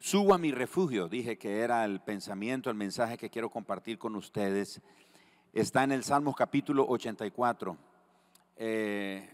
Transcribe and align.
Subo 0.00 0.32
a 0.32 0.38
mi 0.38 0.52
refugio, 0.52 1.08
dije 1.08 1.36
que 1.38 1.58
era 1.58 1.84
el 1.84 2.00
pensamiento, 2.00 2.70
el 2.70 2.76
mensaje 2.76 3.18
que 3.18 3.30
quiero 3.30 3.50
compartir 3.50 3.98
con 3.98 4.14
ustedes. 4.14 4.80
Está 5.52 5.82
en 5.82 5.90
el 5.90 6.04
Salmos 6.04 6.36
capítulo 6.36 6.86
84. 6.88 7.76
Eh, 8.56 9.28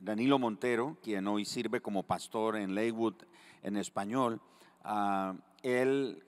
Danilo 0.00 0.40
Montero, 0.40 0.98
quien 1.04 1.28
hoy 1.28 1.44
sirve 1.44 1.80
como 1.80 2.02
pastor 2.02 2.56
en 2.56 2.74
Leywood 2.74 3.14
en 3.62 3.76
español, 3.76 4.40
ah, 4.82 5.34
él 5.62 6.24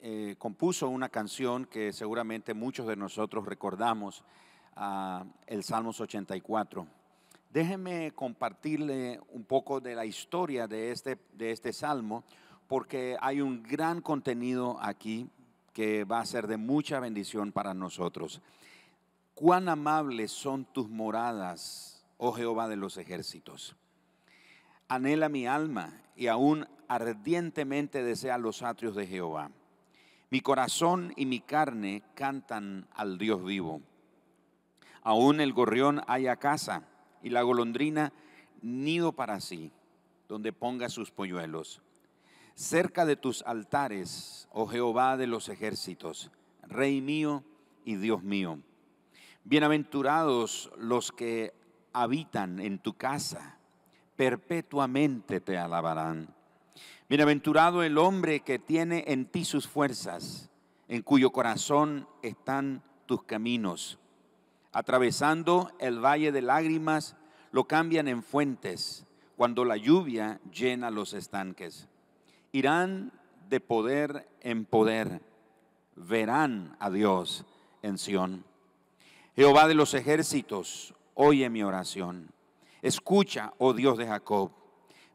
eh, 0.00 0.36
compuso 0.38 0.88
una 0.88 1.10
canción 1.10 1.66
que 1.66 1.92
seguramente 1.92 2.54
muchos 2.54 2.86
de 2.86 2.96
nosotros 2.96 3.44
recordamos, 3.44 4.24
ah, 4.74 5.26
el 5.46 5.64
Salmos 5.64 6.00
84. 6.00 6.86
Déjenme 7.50 8.12
compartirle 8.12 9.20
un 9.28 9.44
poco 9.44 9.80
de 9.80 9.94
la 9.94 10.06
historia 10.06 10.66
de 10.66 10.90
este, 10.90 11.18
de 11.34 11.50
este 11.50 11.74
salmo, 11.74 12.24
porque 12.74 13.16
hay 13.20 13.40
un 13.40 13.62
gran 13.62 14.00
contenido 14.00 14.78
aquí 14.80 15.28
que 15.72 16.02
va 16.02 16.18
a 16.18 16.26
ser 16.26 16.48
de 16.48 16.56
mucha 16.56 16.98
bendición 16.98 17.52
para 17.52 17.72
nosotros. 17.72 18.40
Cuán 19.32 19.68
amables 19.68 20.32
son 20.32 20.64
tus 20.64 20.88
moradas, 20.88 22.04
oh 22.16 22.32
Jehová 22.32 22.66
de 22.66 22.74
los 22.74 22.96
ejércitos. 22.96 23.76
Anhela 24.88 25.28
mi 25.28 25.46
alma 25.46 26.02
y 26.16 26.26
aún 26.26 26.66
ardientemente 26.88 28.02
desea 28.02 28.38
los 28.38 28.64
atrios 28.64 28.96
de 28.96 29.06
Jehová. 29.06 29.52
Mi 30.30 30.40
corazón 30.40 31.12
y 31.14 31.26
mi 31.26 31.38
carne 31.38 32.02
cantan 32.16 32.88
al 32.92 33.18
Dios 33.18 33.44
vivo. 33.44 33.82
Aún 35.04 35.40
el 35.40 35.52
gorrión 35.52 36.02
haya 36.08 36.34
casa 36.38 36.88
y 37.22 37.30
la 37.30 37.42
golondrina 37.42 38.12
nido 38.62 39.12
para 39.12 39.38
sí, 39.38 39.70
donde 40.28 40.52
ponga 40.52 40.88
sus 40.88 41.12
polluelos. 41.12 41.80
Cerca 42.54 43.04
de 43.04 43.16
tus 43.16 43.42
altares, 43.42 44.48
oh 44.52 44.66
Jehová 44.66 45.16
de 45.16 45.26
los 45.26 45.48
ejércitos, 45.48 46.30
Rey 46.62 47.00
mío 47.00 47.42
y 47.84 47.96
Dios 47.96 48.22
mío. 48.22 48.60
Bienaventurados 49.44 50.70
los 50.78 51.12
que 51.12 51.52
habitan 51.92 52.60
en 52.60 52.78
tu 52.78 52.94
casa, 52.94 53.58
perpetuamente 54.16 55.40
te 55.40 55.58
alabarán. 55.58 56.34
Bienaventurado 57.08 57.82
el 57.82 57.98
hombre 57.98 58.40
que 58.40 58.58
tiene 58.58 59.04
en 59.08 59.26
ti 59.26 59.44
sus 59.44 59.68
fuerzas, 59.68 60.50
en 60.88 61.02
cuyo 61.02 61.30
corazón 61.30 62.08
están 62.22 62.82
tus 63.06 63.24
caminos 63.24 63.98
atravesando 64.74 65.70
el 65.78 66.04
valle 66.04 66.32
de 66.32 66.42
lágrimas, 66.42 67.16
lo 67.52 67.64
cambian 67.64 68.08
en 68.08 68.22
fuentes 68.22 69.06
cuando 69.36 69.64
la 69.64 69.76
lluvia 69.76 70.40
llena 70.52 70.90
los 70.90 71.14
estanques. 71.14 71.88
Irán 72.54 73.10
de 73.48 73.58
poder 73.58 74.28
en 74.40 74.64
poder, 74.64 75.20
verán 75.96 76.76
a 76.78 76.88
Dios 76.88 77.44
en 77.82 77.98
Sión. 77.98 78.44
Jehová 79.34 79.66
de 79.66 79.74
los 79.74 79.92
ejércitos, 79.92 80.94
oye 81.14 81.50
mi 81.50 81.64
oración. 81.64 82.30
Escucha, 82.80 83.54
oh 83.58 83.72
Dios 83.72 83.98
de 83.98 84.06
Jacob. 84.06 84.52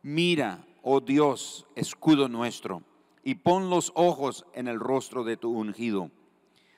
Mira, 0.02 0.66
oh 0.82 1.00
Dios, 1.00 1.66
escudo 1.76 2.28
nuestro, 2.28 2.84
y 3.24 3.36
pon 3.36 3.70
los 3.70 3.94
ojos 3.96 4.46
en 4.52 4.68
el 4.68 4.78
rostro 4.78 5.24
de 5.24 5.38
tu 5.38 5.58
ungido. 5.58 6.12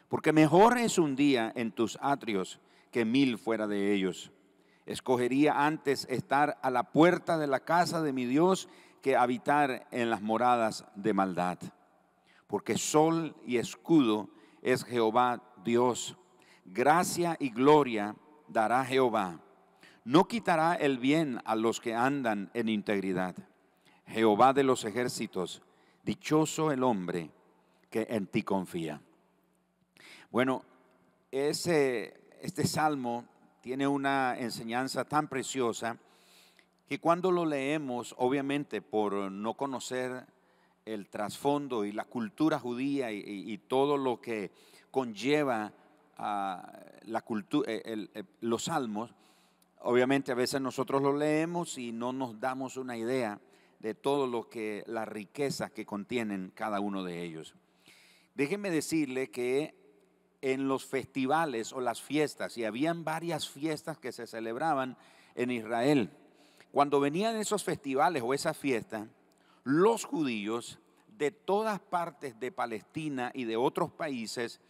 Porque 0.09 0.31
mejor 0.31 0.77
es 0.77 0.99
un 0.99 1.15
día 1.15 1.51
en 1.55 1.71
tus 1.71 1.97
atrios 2.03 2.59
que 2.91 3.03
mil 3.03 3.39
fuera 3.39 3.65
de 3.65 3.95
ellos. 3.95 4.31
Escogería 4.85 5.65
antes 5.65 6.05
estar 6.07 6.59
a 6.61 6.69
la 6.69 6.83
puerta 6.91 7.39
de 7.39 7.47
la 7.47 7.61
casa 7.61 8.03
de 8.03 8.13
mi 8.13 8.25
Dios 8.25 8.69
que 9.01 9.15
habitar 9.15 9.87
en 9.91 10.09
las 10.09 10.21
moradas 10.21 10.85
de 10.95 11.13
maldad. 11.13 11.57
Porque 12.47 12.77
sol 12.77 13.35
y 13.45 13.57
escudo 13.57 14.29
es 14.61 14.83
Jehová 14.83 15.41
Dios. 15.63 16.17
Gracia 16.65 17.35
y 17.39 17.49
gloria 17.49 18.15
dará 18.47 18.85
Jehová. 18.85 19.39
No 20.03 20.27
quitará 20.27 20.75
el 20.75 20.97
bien 20.97 21.39
a 21.45 21.55
los 21.55 21.79
que 21.79 21.95
andan 21.95 22.49
en 22.53 22.69
integridad. 22.69 23.35
Jehová 24.07 24.53
de 24.53 24.63
los 24.63 24.83
ejércitos, 24.83 25.61
dichoso 26.03 26.71
el 26.71 26.83
hombre 26.83 27.31
que 27.89 28.07
en 28.09 28.27
ti 28.27 28.43
confía. 28.43 29.01
Bueno, 30.31 30.63
ese 31.31 32.21
este 32.41 32.65
salmo 32.65 33.25
tiene 33.61 33.87
una 33.87 34.35
enseñanza 34.37 35.05
tan 35.05 35.27
preciosa 35.27 35.97
que 36.91 36.99
cuando 36.99 37.31
lo 37.31 37.45
leemos, 37.45 38.13
obviamente 38.17 38.81
por 38.81 39.13
no 39.31 39.53
conocer 39.53 40.25
el 40.83 41.07
trasfondo 41.07 41.85
y 41.85 41.93
la 41.93 42.03
cultura 42.03 42.59
judía 42.59 43.13
y, 43.13 43.57
todo 43.59 43.95
lo 43.95 44.19
que 44.19 44.51
conlleva 44.91 45.71
la 46.17 47.21
cultura, 47.23 47.71
eh, 47.71 47.81
eh, 47.85 48.23
los 48.41 48.65
salmos, 48.65 49.15
obviamente 49.79 50.33
a 50.33 50.35
veces 50.35 50.59
nosotros 50.59 51.01
lo 51.01 51.15
leemos 51.15 51.77
y 51.77 51.93
no 51.93 52.11
nos 52.11 52.41
damos 52.41 52.75
una 52.75 52.97
idea 52.97 53.39
de 53.79 53.95
todo 53.95 54.27
lo 54.27 54.49
que, 54.49 54.83
las 54.85 55.07
riquezas 55.07 55.71
que 55.71 55.85
contienen 55.85 56.51
cada 56.53 56.81
uno 56.81 57.05
de 57.05 57.23
ellos. 57.23 57.55
Déjenme 58.35 58.69
decirle 58.69 59.31
que 59.31 59.75
en 60.41 60.67
los 60.67 60.85
festivales 60.85 61.71
o 61.71 61.79
las 61.79 62.01
fiestas, 62.01 62.57
y 62.57 62.65
habían 62.65 63.05
varias 63.05 63.47
fiestas 63.47 63.97
que 63.97 64.11
se 64.11 64.27
celebraban 64.27 64.97
en 65.35 65.51
Israel. 65.51 66.11
Cuando 66.71 66.99
venían 66.99 67.35
esos 67.35 67.63
festivales 67.63 68.23
o 68.25 68.33
esas 68.33 68.57
fiestas, 68.57 69.07
los 69.63 70.05
judíos 70.05 70.79
de 71.17 71.31
todas 71.31 71.79
partes 71.79 72.39
de 72.39 72.51
Palestina 72.51 73.31
y 73.33 73.43
de 73.43 73.57
otros 73.57 73.91
países 73.91 74.61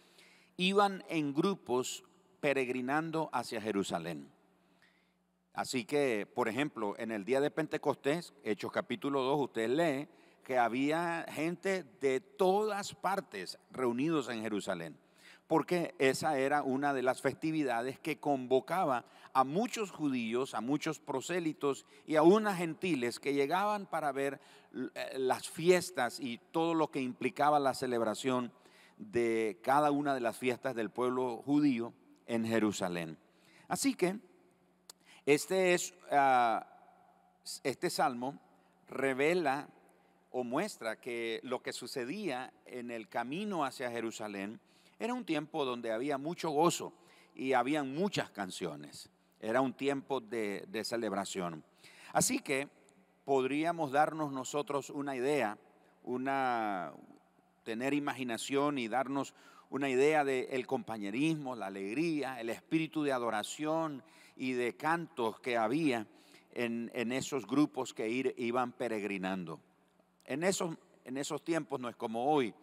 iban 0.56 1.04
en 1.08 1.32
grupos 1.32 2.04
peregrinando 2.40 3.30
hacia 3.32 3.60
Jerusalén. 3.60 4.28
Así 5.54 5.84
que, 5.84 6.26
por 6.26 6.48
ejemplo, 6.48 6.94
en 6.98 7.12
el 7.12 7.24
día 7.24 7.40
de 7.40 7.50
Pentecostés, 7.50 8.34
Hechos 8.42 8.72
capítulo 8.72 9.22
2, 9.22 9.40
usted 9.40 9.68
lee 9.68 10.08
que 10.44 10.58
había 10.58 11.24
gente 11.28 11.84
de 12.00 12.20
todas 12.20 12.94
partes 12.94 13.58
reunidos 13.70 14.28
en 14.28 14.42
Jerusalén 14.42 15.01
porque 15.52 15.94
esa 15.98 16.38
era 16.38 16.62
una 16.62 16.94
de 16.94 17.02
las 17.02 17.20
festividades 17.20 17.98
que 17.98 18.18
convocaba 18.18 19.04
a 19.34 19.44
muchos 19.44 19.90
judíos, 19.90 20.54
a 20.54 20.62
muchos 20.62 20.98
prosélitos 20.98 21.84
y 22.06 22.16
a 22.16 22.22
unas 22.22 22.56
gentiles 22.56 23.20
que 23.20 23.34
llegaban 23.34 23.84
para 23.84 24.12
ver 24.12 24.40
eh, 24.74 25.18
las 25.18 25.50
fiestas 25.50 26.20
y 26.20 26.40
todo 26.52 26.72
lo 26.72 26.90
que 26.90 27.02
implicaba 27.02 27.60
la 27.60 27.74
celebración 27.74 28.50
de 28.96 29.60
cada 29.62 29.90
una 29.90 30.14
de 30.14 30.20
las 30.20 30.38
fiestas 30.38 30.74
del 30.74 30.88
pueblo 30.88 31.42
judío 31.44 31.92
en 32.26 32.46
Jerusalén. 32.46 33.18
Así 33.68 33.94
que 33.94 34.16
este 35.26 35.74
es 35.74 35.92
ah, 36.10 36.66
este 37.62 37.90
salmo 37.90 38.40
revela 38.88 39.68
o 40.30 40.44
muestra 40.44 40.98
que 40.98 41.40
lo 41.42 41.62
que 41.62 41.74
sucedía 41.74 42.54
en 42.64 42.90
el 42.90 43.10
camino 43.10 43.66
hacia 43.66 43.90
Jerusalén 43.90 44.58
era 45.02 45.14
un 45.14 45.24
tiempo 45.24 45.64
donde 45.64 45.90
había 45.90 46.16
mucho 46.16 46.50
gozo 46.50 46.92
y 47.34 47.54
habían 47.54 47.92
muchas 47.92 48.30
canciones. 48.30 49.10
Era 49.40 49.60
un 49.60 49.72
tiempo 49.72 50.20
de, 50.20 50.64
celebración. 50.84 51.64
Así 52.12 52.38
que 52.38 52.68
podríamos 53.24 53.90
darnos 53.90 54.30
nosotros 54.30 54.90
una 54.90 55.16
idea, 55.16 55.58
una, 56.04 56.92
tener 57.64 57.94
imaginación 57.94 58.78
y 58.78 58.86
darnos 58.86 59.34
una 59.70 59.90
idea 59.90 60.22
del 60.22 60.68
compañerismo, 60.68 61.56
la 61.56 61.66
alegría, 61.66 62.40
el 62.40 62.48
espíritu 62.48 63.02
de 63.02 63.10
adoración 63.10 64.04
y 64.36 64.52
de 64.52 64.76
cantos 64.76 65.40
que 65.40 65.56
había 65.56 66.06
en, 66.52 67.10
esos 67.10 67.48
grupos 67.48 67.92
que 67.92 68.08
iban 68.36 68.70
peregrinando. 68.70 69.58
En 70.26 70.44
esos, 70.44 70.76
en 71.04 71.16
esos 71.16 71.42
tiempos 71.42 71.80
no 71.80 71.88
es 71.88 71.96
como 71.96 72.30
hoy, 72.32 72.54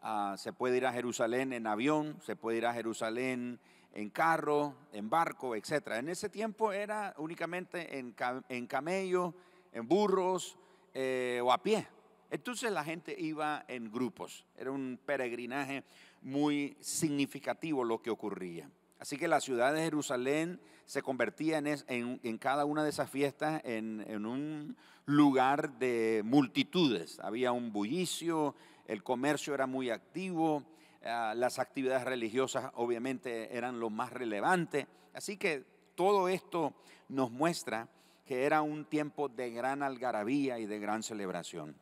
Ah, 0.00 0.34
se 0.38 0.52
puede 0.52 0.76
ir 0.76 0.86
a 0.86 0.92
Jerusalén 0.92 1.52
en 1.52 1.66
avión, 1.66 2.18
se 2.22 2.36
puede 2.36 2.58
ir 2.58 2.66
a 2.66 2.74
Jerusalén 2.74 3.58
en 3.92 4.10
carro, 4.10 4.74
en 4.92 5.08
barco, 5.08 5.56
etc. 5.56 5.88
En 5.98 6.08
ese 6.08 6.28
tiempo 6.28 6.72
era 6.72 7.14
únicamente 7.16 7.98
en, 7.98 8.66
camello, 8.66 9.34
en 9.72 9.88
burros 9.88 10.58
eh, 10.94 11.40
o 11.42 11.50
a 11.50 11.62
pie. 11.62 11.86
Entonces 12.30 12.70
la 12.72 12.84
gente 12.84 13.16
iba 13.18 13.64
en 13.68 13.90
grupos. 13.90 14.44
Era 14.56 14.70
un 14.70 14.98
peregrinaje 15.04 15.84
muy 16.22 16.76
significativo 16.80 17.84
lo 17.84 18.02
que 18.02 18.10
ocurría. 18.10 18.68
Así 18.98 19.16
que 19.16 19.28
la 19.28 19.40
ciudad 19.40 19.72
de 19.72 19.82
Jerusalén 19.82 20.60
se 20.86 21.02
convertía 21.02 21.58
en, 21.58 22.38
cada 22.38 22.64
una 22.64 22.84
de 22.84 22.90
esas 22.90 23.10
fiestas 23.10 23.60
en, 23.64 24.04
en, 24.06 24.24
un 24.26 24.76
lugar 25.04 25.78
de 25.78 26.22
multitudes. 26.24 27.18
Había 27.20 27.52
un 27.52 27.72
bullicio, 27.72 28.54
el 28.86 29.02
comercio 29.02 29.54
era 29.54 29.66
muy 29.66 29.90
activo, 29.90 30.62
ah, 31.04 31.34
las 31.36 31.58
actividades 31.58 32.04
religiosas 32.04 32.70
obviamente 32.74 33.56
eran 33.56 33.80
lo 33.80 33.90
más 33.90 34.12
relevante. 34.12 34.86
Así 35.14 35.36
que 35.36 35.64
todo 35.94 36.28
esto 36.28 36.74
nos 37.08 37.30
muestra 37.30 37.88
que 38.24 38.44
era 38.44 38.62
un 38.62 38.84
tiempo 38.84 39.28
de 39.28 39.50
gran 39.50 39.82
algarabía 39.82 40.58
y 40.58 40.66
de 40.66 40.78
gran 40.78 41.02
celebración. 41.02 41.76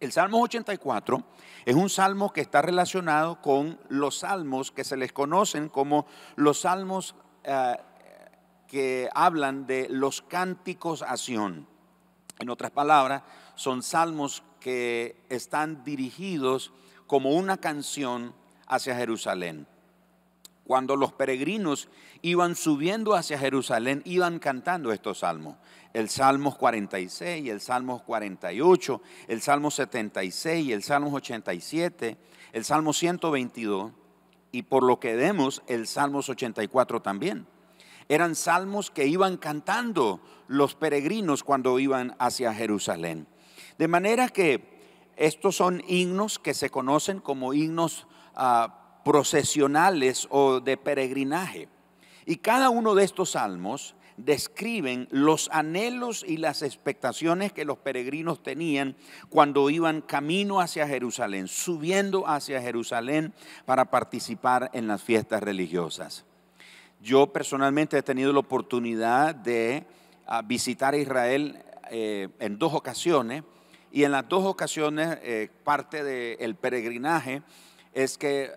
El 0.00 0.10
Salmo 0.10 0.42
84 0.42 1.22
es 1.64 1.76
un 1.76 1.88
salmo 1.88 2.32
que 2.32 2.40
está 2.40 2.60
relacionado 2.60 3.40
con 3.40 3.78
los 3.88 4.18
salmos 4.18 4.72
que 4.72 4.82
se 4.82 4.96
les 4.96 5.12
conocen 5.12 5.68
como 5.68 6.06
los 6.34 6.62
salmos 6.62 7.14
eh, 7.44 7.76
que 8.66 9.08
hablan 9.14 9.66
de 9.66 9.88
los 9.88 10.22
cánticos 10.22 11.02
a 11.02 11.16
Sión. 11.16 11.68
En 12.40 12.50
otras 12.50 12.72
palabras, 12.72 13.22
son 13.54 13.82
salmos 13.84 14.42
que 14.62 15.16
están 15.28 15.84
dirigidos 15.84 16.72
como 17.06 17.30
una 17.30 17.58
canción 17.58 18.34
hacia 18.66 18.96
Jerusalén. 18.96 19.66
Cuando 20.64 20.96
los 20.96 21.12
peregrinos 21.12 21.88
iban 22.22 22.54
subiendo 22.54 23.14
hacia 23.14 23.38
Jerusalén, 23.38 24.02
iban 24.04 24.38
cantando 24.38 24.92
estos 24.92 25.18
salmos 25.18 25.56
el 25.92 26.08
Salmo 26.08 26.56
46, 26.56 27.48
el 27.48 27.60
Salmo 27.60 28.02
48, 28.04 29.02
el 29.28 29.42
Salmo 29.42 29.70
76, 29.70 30.72
el 30.72 30.82
Salmo 30.82 31.14
87, 31.14 32.16
el 32.52 32.64
Salmo 32.64 32.92
122 32.92 33.92
y 34.52 34.62
por 34.62 34.82
lo 34.82 34.98
que 34.98 35.14
vemos 35.16 35.62
el 35.66 35.86
Salmo 35.86 36.18
84 36.18 37.02
también. 37.02 37.46
Eran 38.08 38.34
salmos 38.34 38.90
que 38.90 39.06
iban 39.06 39.36
cantando 39.36 40.20
los 40.48 40.74
peregrinos 40.74 41.44
cuando 41.44 41.78
iban 41.78 42.14
hacia 42.18 42.52
Jerusalén. 42.52 43.26
De 43.78 43.88
manera 43.88 44.28
que 44.28 44.72
estos 45.16 45.56
son 45.56 45.82
himnos 45.86 46.38
que 46.38 46.54
se 46.54 46.70
conocen 46.70 47.20
como 47.20 47.54
himnos 47.54 48.06
ah, 48.34 49.00
procesionales 49.04 50.26
o 50.30 50.60
de 50.60 50.76
peregrinaje. 50.76 51.68
Y 52.24 52.36
cada 52.36 52.70
uno 52.70 52.94
de 52.94 53.04
estos 53.04 53.30
salmos 53.30 53.94
describen 54.16 55.08
los 55.10 55.48
anhelos 55.52 56.24
y 56.26 56.36
las 56.36 56.62
expectaciones 56.62 57.52
que 57.52 57.64
los 57.64 57.78
peregrinos 57.78 58.42
tenían 58.42 58.94
cuando 59.30 59.70
iban 59.70 60.02
camino 60.02 60.60
hacia 60.60 60.86
Jerusalén, 60.86 61.48
subiendo 61.48 62.28
hacia 62.28 62.60
Jerusalén 62.60 63.32
para 63.64 63.86
participar 63.86 64.70
en 64.74 64.86
las 64.86 65.02
fiestas 65.02 65.42
religiosas. 65.42 66.24
Yo 67.00 67.32
personalmente 67.32 67.98
he 67.98 68.02
tenido 68.02 68.32
la 68.32 68.40
oportunidad 68.40 69.34
de 69.34 69.84
ah, 70.26 70.42
visitar 70.42 70.94
Israel 70.94 71.60
eh, 71.90 72.28
en 72.38 72.58
dos 72.58 72.74
ocasiones 72.74 73.42
y 73.92 74.04
en 74.04 74.12
las 74.12 74.28
dos 74.28 74.44
ocasiones 74.44 75.18
eh, 75.22 75.50
parte 75.64 76.02
del 76.02 76.54
peregrinaje 76.54 77.42
es 77.92 78.16
que 78.16 78.50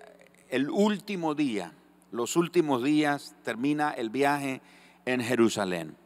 el 0.49 0.69
último 0.69 1.35
día, 1.35 1.73
los 2.11 2.37
últimos 2.37 2.81
días 2.81 3.35
termina 3.43 3.91
el 3.91 4.09
viaje 4.09 4.61
en 5.05 5.21
Jerusalén. 5.21 5.97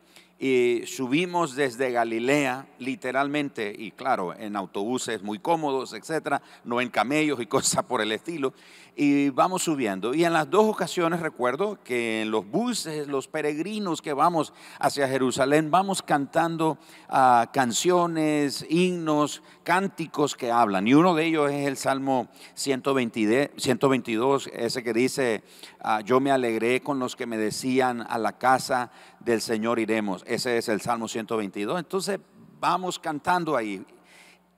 Y 0.42 0.84
subimos 0.86 1.56
desde 1.56 1.92
Galilea, 1.92 2.66
literalmente, 2.80 3.76
y 3.78 3.92
claro, 3.92 4.34
en 4.34 4.56
autobuses 4.56 5.22
muy 5.22 5.38
cómodos, 5.40 5.94
etcétera, 5.94 6.42
no 6.64 6.80
en 6.80 6.90
camellos 6.90 7.42
y 7.42 7.46
cosas 7.48 7.84
por 7.84 8.00
el 8.02 8.14
estilo, 8.14 8.54
y 8.96 9.30
vamos 9.30 9.64
subiendo. 9.64 10.14
Y 10.14 10.26
en 10.26 10.34
las 10.34 10.50
dos 10.50 10.66
ocasiones 10.66 11.22
recuerdo 11.22 11.82
que 11.84 12.22
en 12.22 12.32
los 12.32 12.46
buses, 12.46 13.08
los 13.08 13.28
peregrinos 13.28 14.02
que 14.02 14.14
vamos 14.14 14.54
hacia 14.78 15.08
Jerusalén, 15.08 15.72
vamos 15.72 16.02
cantando 16.02 16.78
ah, 17.08 17.50
canciones, 17.54 18.66
himnos, 18.70 19.42
cánticos 19.64 20.36
que 20.36 20.52
hablan. 20.52 20.88
Y 20.88 20.94
uno 20.94 21.16
de 21.16 21.26
ellos 21.26 21.50
es 21.52 21.68
el 21.68 21.78
Salmo 21.78 22.28
122, 22.56 24.50
ese 24.54 24.84
que 24.84 24.94
dice, 24.94 25.44
ah, 25.82 26.02
yo 26.02 26.20
me 26.20 26.32
alegré 26.32 26.82
con 26.82 27.00
los 27.00 27.16
que 27.16 27.26
me 27.26 27.38
decían, 27.38 28.06
a 28.08 28.18
la 28.18 28.38
casa 28.38 28.92
del 29.20 29.42
Señor 29.42 29.80
iremos. 29.80 30.24
Ese 30.28 30.58
es 30.58 30.70
el 30.70 30.82
Salmo 30.82 31.08
122. 31.08 31.80
Entonces 31.80 32.20
vamos 32.60 33.00
cantando 33.00 33.56
ahí. 33.56 33.86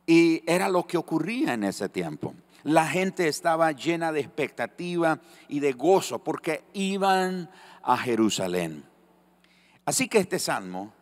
Y 0.06 0.44
era 0.45 0.69
lo 0.69 0.85
que 0.85 0.97
ocurría 0.97 1.53
en 1.53 1.63
ese 1.63 1.89
tiempo. 1.89 2.33
La 2.63 2.88
gente 2.88 3.27
estaba 3.27 3.71
llena 3.71 4.12
de 4.12 4.19
expectativa 4.19 5.19
y 5.47 5.59
de 5.59 5.73
gozo 5.73 6.19
porque 6.19 6.63
iban 6.73 7.50
a 7.81 7.97
Jerusalén. 7.97 8.85
Así 9.85 10.07
que 10.07 10.19
este 10.19 10.38
salmo 10.38 10.94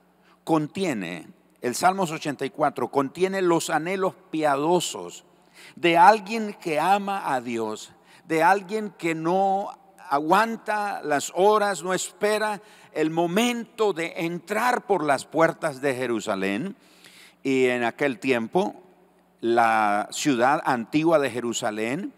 contiene, 0.43 1.27
el 1.61 1.75
Salmo 1.75 2.03
84, 2.03 2.89
contiene 2.89 3.41
los 3.41 3.69
anhelos 3.69 4.15
piadosos 4.31 5.25
de 5.75 5.97
alguien 5.97 6.53
que 6.53 6.79
ama 6.79 7.33
a 7.33 7.41
Dios, 7.41 7.91
de 8.25 8.43
alguien 8.43 8.91
que 8.91 9.15
no 9.15 9.77
aguanta 10.09 11.01
las 11.03 11.31
horas, 11.35 11.83
no 11.83 11.93
espera 11.93 12.61
el 12.93 13.11
momento 13.11 13.93
de 13.93 14.13
entrar 14.17 14.85
por 14.85 15.03
las 15.03 15.25
puertas 15.25 15.81
de 15.81 15.95
Jerusalén. 15.95 16.75
Y 17.43 17.65
en 17.67 17.83
aquel 17.83 18.19
tiempo 18.19 18.75
la 19.39 20.09
ciudad 20.11 20.61
antigua 20.65 21.19
de 21.19 21.29
Jerusalén 21.29 22.13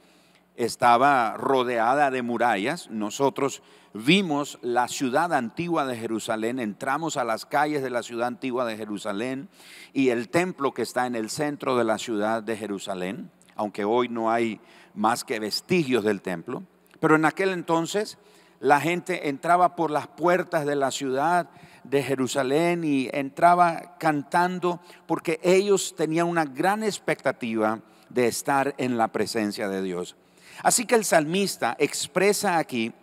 estaba 0.55 1.35
rodeada 1.37 2.09
de 2.09 2.21
murallas. 2.21 2.89
Nosotros 2.89 3.61
vimos 3.93 4.57
la 4.61 4.87
ciudad 4.87 5.33
antigua 5.33 5.85
de 5.85 5.97
Jerusalén, 5.97 6.59
entramos 6.59 7.17
a 7.17 7.23
las 7.23 7.45
calles 7.45 7.83
de 7.83 7.89
la 7.89 8.03
ciudad 8.03 8.27
antigua 8.27 8.65
de 8.65 8.77
Jerusalén 8.77 9.49
y 9.93 10.09
el 10.09 10.29
templo 10.29 10.73
que 10.73 10.81
está 10.81 11.05
en 11.07 11.15
el 11.15 11.29
centro 11.29 11.77
de 11.77 11.83
la 11.83 11.97
ciudad 11.97 12.41
de 12.41 12.57
Jerusalén, 12.57 13.29
aunque 13.55 13.83
hoy 13.83 14.07
no 14.07 14.31
hay 14.31 14.59
más 14.93 15.23
que 15.23 15.39
vestigios 15.39 16.03
del 16.03 16.21
templo. 16.21 16.63
Pero 17.01 17.15
en 17.15 17.25
aquel 17.25 17.49
entonces 17.49 18.17
la 18.61 18.79
gente 18.79 19.27
entraba 19.27 19.75
por 19.75 19.91
las 19.91 20.07
puertas 20.07 20.65
de 20.65 20.75
la 20.75 20.91
ciudad 20.91 21.49
de 21.83 22.03
Jerusalén 22.03 22.83
y 22.83 23.09
entraba 23.11 23.97
cantando 23.97 24.79
porque 25.07 25.39
ellos 25.43 25.95
tenían 25.97 26.27
una 26.27 26.45
gran 26.45 26.83
expectativa 26.83 27.79
de 28.07 28.27
estar 28.27 28.75
en 28.77 28.97
la 28.97 29.07
presencia 29.07 29.67
de 29.67 29.81
Dios. 29.81 30.15
Así 30.61 30.85
que 30.85 30.93
el 30.93 31.03
salmista 31.03 31.75
expresa 31.79 32.59
aquí 32.59 32.93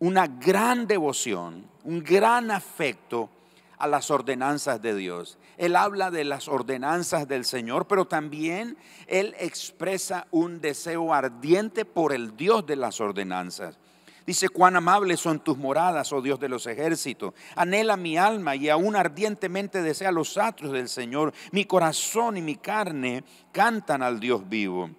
una 0.00 0.26
gran 0.26 0.88
devoción, 0.88 1.64
un 1.84 2.02
gran 2.02 2.50
afecto 2.50 3.30
a 3.78 3.86
las 3.86 4.10
ordenanzas 4.10 4.80
de 4.80 4.94
Dios. 4.94 5.38
Él 5.58 5.76
habla 5.76 6.10
de 6.10 6.24
las 6.24 6.48
ordenanzas 6.48 7.28
del 7.28 7.44
Señor, 7.44 7.86
pero 7.86 8.06
también 8.06 8.76
él 9.06 9.34
expresa 9.38 10.26
un 10.30 10.60
deseo 10.60 11.12
ardiente 11.12 11.84
por 11.84 12.12
el 12.12 12.36
Dios 12.36 12.66
de 12.66 12.76
las 12.76 13.00
ordenanzas. 13.00 13.78
Dice, 14.26 14.48
cuán 14.48 14.74
amables 14.74 15.20
son 15.20 15.38
tus 15.38 15.56
moradas, 15.56 16.12
oh 16.12 16.20
Dios 16.20 16.40
de 16.40 16.48
los 16.48 16.66
ejércitos. 16.66 17.32
Anhela 17.54 17.96
mi 17.96 18.18
alma 18.18 18.56
y 18.56 18.68
aún 18.68 18.96
ardientemente 18.96 19.82
desea 19.82 20.10
los 20.10 20.36
atrios 20.36 20.72
del 20.72 20.88
Señor. 20.88 21.32
Mi 21.52 21.64
corazón 21.64 22.36
y 22.36 22.42
mi 22.42 22.56
carne 22.56 23.22
cantan 23.52 24.02
al 24.02 24.18
Dios 24.18 24.48
vivo. 24.48 24.90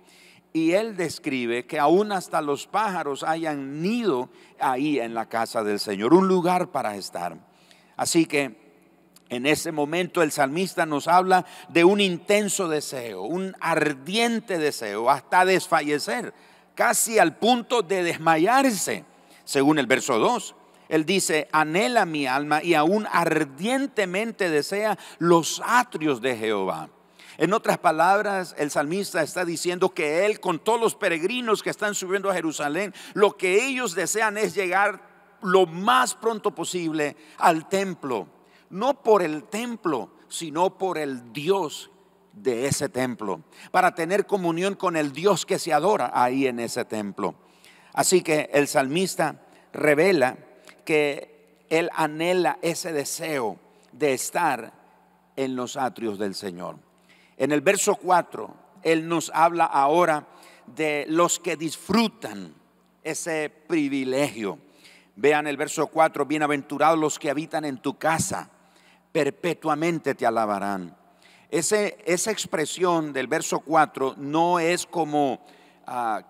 Y 0.54 0.72
él 0.72 0.96
describe 0.96 1.66
que 1.66 1.78
aún 1.78 2.14
hasta 2.14 2.42
los 2.42 2.68
pájaros 2.68 3.24
hayan 3.24 3.82
nido 3.82 4.30
ahí 4.62 4.98
en 4.98 5.14
la 5.14 5.28
casa 5.28 5.62
del 5.62 5.82
Señor, 5.82 6.14
un 6.14 6.30
lugar 6.30 6.72
para 6.72 6.96
estar. 6.96 7.38
Así 7.98 8.28
que 8.28 8.67
en 9.30 9.46
ese 9.46 9.72
momento 9.72 10.22
el 10.22 10.32
salmista 10.32 10.86
nos 10.86 11.08
habla 11.08 11.46
de 11.70 11.84
un 11.84 12.00
intenso 12.00 12.68
deseo, 12.68 13.24
un 13.24 13.56
ardiente 13.60 14.58
deseo, 14.58 15.10
hasta 15.10 15.46
desfallecer, 15.46 16.34
casi 16.76 17.20
al 17.20 17.38
punto 17.38 17.82
de 17.82 18.04
desmayarse 18.04 19.04
según 19.44 19.80
el 19.80 19.88
verso 19.88 20.20
2. 20.20 20.56
Él 20.90 21.06
dice, 21.06 21.50
anhela 21.52 22.06
mi 22.06 22.28
alma 22.28 22.64
y 22.64 22.74
aún 22.74 23.08
ardientemente 23.12 24.50
desea 24.50 24.98
los 25.20 25.62
atrios 25.66 26.22
de 26.22 26.38
Jehová. 26.38 26.90
En 27.38 27.54
otras 27.54 27.78
palabras, 27.78 28.56
el 28.58 28.72
salmista 28.72 29.22
está 29.22 29.46
diciendo 29.46 29.90
que 29.90 30.26
él 30.26 30.40
con 30.40 30.60
todos 30.60 30.80
los 30.80 30.96
peregrinos 30.96 31.62
que 31.62 31.70
están 31.70 31.94
subiendo 31.94 32.32
a 32.32 32.34
Jerusalén, 32.34 32.94
lo 33.14 33.38
que 33.38 33.68
ellos 33.68 33.94
desean 33.94 34.38
es 34.38 34.56
llegar 34.56 35.02
lo 35.42 35.66
más 35.66 36.16
pronto 36.16 36.56
posible 36.56 37.16
al 37.38 37.70
templo. 37.70 38.28
No 38.70 39.02
por 39.02 39.22
el 39.22 39.44
templo, 39.44 40.12
sino 40.28 40.78
por 40.78 40.98
el 40.98 41.32
Dios 41.34 41.92
de 42.34 42.68
ese 42.68 42.90
templo. 42.90 43.42
Para 43.72 43.96
tener 43.96 44.26
comunión 44.26 44.76
con 44.76 44.96
el 44.96 45.12
Dios 45.12 45.46
que 45.46 45.60
se 45.60 45.74
adora 45.74 46.12
ahí 46.14 46.48
en 46.48 46.60
ese 46.60 46.86
templo. 46.86 47.36
Así 47.94 48.22
que 48.22 48.50
el 48.54 48.68
salmista 48.68 49.42
revela 49.74 50.38
que 50.86 51.66
él 51.70 51.90
anhela 51.94 52.60
ese 52.62 52.94
deseo 52.94 53.58
de 53.92 54.14
estar 54.14 54.74
en 55.36 55.56
los 55.56 55.78
atrios 55.78 56.20
del 56.20 56.36
Señor. 56.36 56.78
En 57.38 57.52
el 57.52 57.62
verso 57.62 57.96
4, 57.96 58.54
él 58.84 59.08
nos 59.08 59.32
habla 59.34 59.66
ahora 59.66 60.28
de 60.66 61.06
los 61.08 61.40
que 61.40 61.56
disfrutan 61.56 62.54
ese 63.04 63.50
privilegio. 63.68 64.60
Vean 65.16 65.48
el 65.48 65.58
verso 65.58 65.88
4, 65.88 66.26
bienaventurados 66.26 67.00
los 67.00 67.18
que 67.18 67.30
habitan 67.30 67.66
en 67.66 67.78
tu 67.78 67.98
casa, 67.98 68.50
perpetuamente 69.18 70.14
te 70.14 70.28
alabarán. 70.28 70.96
esa 71.50 72.30
expresión 72.32 73.12
del 73.14 73.26
verso 73.26 73.62
4 73.62 74.14
no 74.18 74.60
es 74.60 74.86
como 74.86 75.44
ah, 75.88 76.22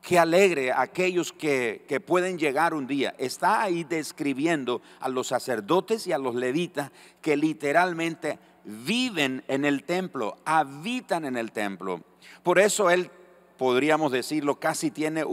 que 0.00 0.20
alegre 0.20 0.70
a 0.70 0.82
aquellos 0.82 1.32
que, 1.32 1.84
que, 1.88 1.98
pueden 1.98 2.38
llegar 2.38 2.74
un 2.74 2.86
día. 2.86 3.12
Está 3.18 3.60
ahí 3.60 3.82
describiendo 3.82 4.82
a 5.00 5.08
los 5.08 5.26
sacerdotes 5.26 6.06
y 6.06 6.12
a 6.12 6.18
los 6.18 6.36
levitas 6.36 6.92
que 7.20 7.36
literalmente 7.36 8.38
viven 8.64 9.42
en 9.48 9.64
el 9.64 9.82
templo, 9.82 10.36
habitan 10.44 11.24
en 11.24 11.36
el 11.36 11.50
templo. 11.50 12.04
Por 12.44 12.60
eso 12.60 12.88
él, 12.88 13.10
podríamos 13.56 14.12
decirlo, 14.12 14.60
casi 14.60 14.92
tiene 14.92 15.24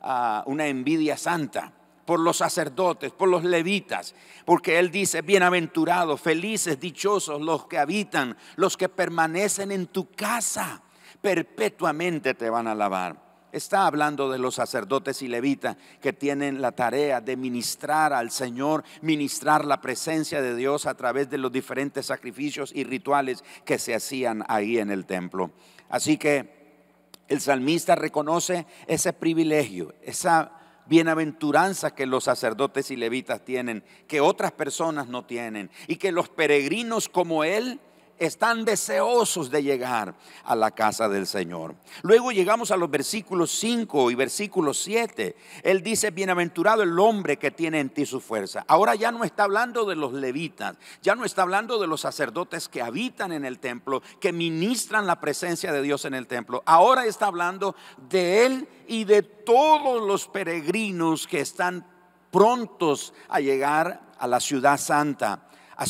ah, 0.00 0.42
una 0.46 0.66
envidia 0.68 1.18
santa 1.18 1.74
por 2.10 2.18
los 2.18 2.38
sacerdotes, 2.38 3.12
por 3.12 3.28
los 3.28 3.44
levitas, 3.44 4.16
porque 4.44 4.80
él 4.80 4.90
dice, 4.90 5.22
bienaventurados, 5.22 6.20
felices, 6.20 6.80
dichosos 6.80 7.40
los 7.40 7.68
que 7.68 7.78
habitan, 7.78 8.36
los 8.56 8.76
que 8.76 8.88
permanecen 8.88 9.70
en 9.70 9.86
tu 9.86 10.10
casa, 10.10 10.82
perpetuamente 11.20 12.34
te 12.34 12.50
van 12.50 12.66
a 12.66 12.72
alabar. 12.72 13.46
Está 13.52 13.86
hablando 13.86 14.28
de 14.28 14.40
los 14.40 14.56
sacerdotes 14.56 15.22
y 15.22 15.28
levitas 15.28 15.76
que 16.00 16.12
tienen 16.12 16.60
la 16.60 16.72
tarea 16.72 17.20
de 17.20 17.36
ministrar 17.36 18.12
al 18.12 18.32
Señor, 18.32 18.82
ministrar 19.02 19.64
la 19.64 19.80
presencia 19.80 20.42
de 20.42 20.56
Dios 20.56 20.86
a 20.86 20.94
través 20.94 21.30
de 21.30 21.38
los 21.38 21.52
diferentes 21.52 22.06
sacrificios 22.06 22.72
y 22.74 22.82
rituales 22.82 23.44
que 23.64 23.78
se 23.78 23.94
hacían 23.94 24.44
ahí 24.48 24.78
en 24.78 24.90
el 24.90 25.06
templo. 25.06 25.52
Así 25.88 26.18
que 26.18 26.82
el 27.28 27.40
salmista 27.40 27.94
reconoce 27.94 28.66
ese 28.88 29.12
privilegio, 29.12 29.94
esa 30.02 30.56
bienaventuranza 30.86 31.94
que 31.94 32.06
los 32.06 32.24
sacerdotes 32.24 32.90
y 32.90 32.96
levitas 32.96 33.44
tienen, 33.44 33.84
que 34.08 34.20
otras 34.20 34.52
personas 34.52 35.08
no 35.08 35.24
tienen, 35.24 35.70
y 35.86 35.96
que 35.96 36.12
los 36.12 36.28
peregrinos 36.28 37.08
como 37.08 37.44
él 37.44 37.80
están 38.20 38.66
deseosos 38.66 39.50
de 39.50 39.62
llegar 39.62 40.14
a 40.44 40.54
la 40.54 40.70
casa 40.70 41.08
del 41.08 41.26
Señor. 41.26 41.74
Luego 42.02 42.30
llegamos 42.30 42.70
a 42.70 42.76
los 42.76 42.90
versículos 42.90 43.50
5 43.50 44.10
y 44.10 44.14
versículo 44.14 44.74
7. 44.74 45.34
Él 45.62 45.82
dice, 45.82 46.10
bienaventurado 46.10 46.82
el 46.82 46.96
hombre 46.98 47.38
que 47.38 47.50
tiene 47.50 47.80
en 47.80 47.88
ti 47.88 48.04
su 48.04 48.20
fuerza. 48.20 48.64
Ahora 48.68 48.94
ya 48.94 49.10
no 49.10 49.24
está 49.24 49.44
hablando 49.44 49.86
de 49.86 49.96
los 49.96 50.12
levitas, 50.12 50.76
ya 51.02 51.14
no 51.14 51.24
está 51.24 51.42
hablando 51.42 51.80
de 51.80 51.86
los 51.86 52.02
sacerdotes 52.02 52.68
que 52.68 52.82
habitan 52.82 53.32
en 53.32 53.46
el 53.46 53.58
templo, 53.58 54.02
que 54.20 54.32
ministran 54.32 55.06
la 55.06 55.18
presencia 55.18 55.72
de 55.72 55.80
Dios 55.80 56.04
en 56.04 56.12
el 56.12 56.26
templo. 56.26 56.62
Ahora 56.66 57.06
está 57.06 57.26
hablando 57.26 57.74
de 58.10 58.44
él 58.44 58.68
y 58.86 59.04
de 59.04 59.22
todos 59.22 60.06
los 60.06 60.28
peregrinos 60.28 61.26
que 61.26 61.40
están 61.40 61.86
prontos 62.30 63.14
a 63.30 63.40
llegar 63.40 64.02
a 64.18 64.26
la 64.26 64.40
ciudad 64.40 64.78
santa, 64.78 65.48
a 65.74 65.86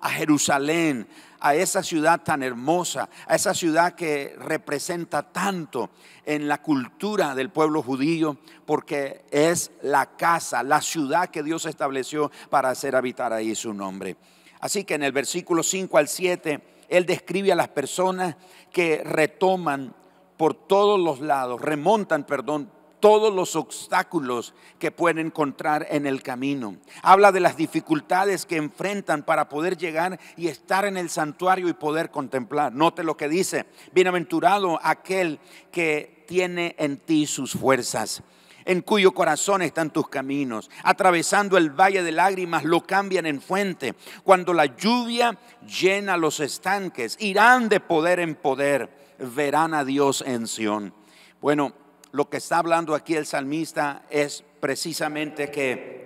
a 0.00 0.10
Jerusalén, 0.10 1.06
a 1.40 1.54
esa 1.54 1.82
ciudad 1.82 2.22
tan 2.22 2.42
hermosa, 2.42 3.08
a 3.26 3.34
esa 3.34 3.54
ciudad 3.54 3.94
que 3.94 4.34
representa 4.38 5.22
tanto 5.22 5.90
en 6.24 6.48
la 6.48 6.62
cultura 6.62 7.34
del 7.34 7.50
pueblo 7.50 7.82
judío, 7.82 8.38
porque 8.66 9.24
es 9.30 9.70
la 9.82 10.16
casa, 10.16 10.62
la 10.62 10.80
ciudad 10.80 11.30
que 11.30 11.42
Dios 11.42 11.66
estableció 11.66 12.30
para 12.50 12.70
hacer 12.70 12.94
habitar 12.94 13.32
ahí 13.32 13.54
su 13.54 13.74
nombre. 13.74 14.16
Así 14.60 14.84
que 14.84 14.94
en 14.94 15.02
el 15.02 15.12
versículo 15.12 15.62
5 15.62 15.96
al 15.96 16.08
7, 16.08 16.60
Él 16.88 17.06
describe 17.06 17.52
a 17.52 17.56
las 17.56 17.68
personas 17.68 18.36
que 18.70 19.02
retoman 19.04 19.94
por 20.36 20.54
todos 20.54 21.00
los 21.00 21.20
lados, 21.20 21.60
remontan, 21.60 22.24
perdón, 22.24 22.70
todos 23.00 23.34
los 23.34 23.56
obstáculos 23.56 24.54
que 24.78 24.90
pueden 24.90 25.26
encontrar 25.26 25.86
en 25.90 26.06
el 26.06 26.22
camino. 26.22 26.76
Habla 27.02 27.32
de 27.32 27.40
las 27.40 27.56
dificultades 27.56 28.46
que 28.46 28.56
enfrentan 28.56 29.22
para 29.22 29.48
poder 29.48 29.76
llegar 29.76 30.20
y 30.36 30.48
estar 30.48 30.84
en 30.84 30.96
el 30.96 31.10
santuario 31.10 31.68
y 31.68 31.72
poder 31.72 32.10
contemplar. 32.10 32.72
Note 32.72 33.02
lo 33.02 33.16
que 33.16 33.28
dice, 33.28 33.66
bienaventurado 33.92 34.78
aquel 34.82 35.40
que 35.72 36.24
tiene 36.28 36.76
en 36.78 36.98
ti 36.98 37.26
sus 37.26 37.52
fuerzas 37.52 38.22
en 38.64 38.82
cuyo 38.82 39.12
corazón 39.12 39.62
están 39.62 39.90
tus 39.90 40.08
caminos. 40.08 40.70
Atravesando 40.84 41.56
el 41.56 41.70
valle 41.70 42.02
de 42.02 42.12
lágrimas 42.12 42.64
lo 42.64 42.82
cambian 42.82 43.26
en 43.26 43.40
fuente. 43.40 43.94
Cuando 44.22 44.52
la 44.52 44.66
lluvia 44.66 45.38
llena 45.66 46.16
los 46.16 46.38
estanques, 46.40 47.16
irán 47.20 47.68
de 47.68 47.80
poder 47.80 48.20
en 48.20 48.34
poder, 48.34 48.90
verán 49.18 49.74
a 49.74 49.84
Dios 49.84 50.22
en 50.26 50.46
Sión. 50.46 50.94
Bueno, 51.40 51.72
lo 52.12 52.28
que 52.28 52.38
está 52.38 52.58
hablando 52.58 52.94
aquí 52.94 53.14
el 53.14 53.26
salmista 53.26 54.02
es 54.10 54.44
precisamente 54.60 55.50
que 55.50 56.00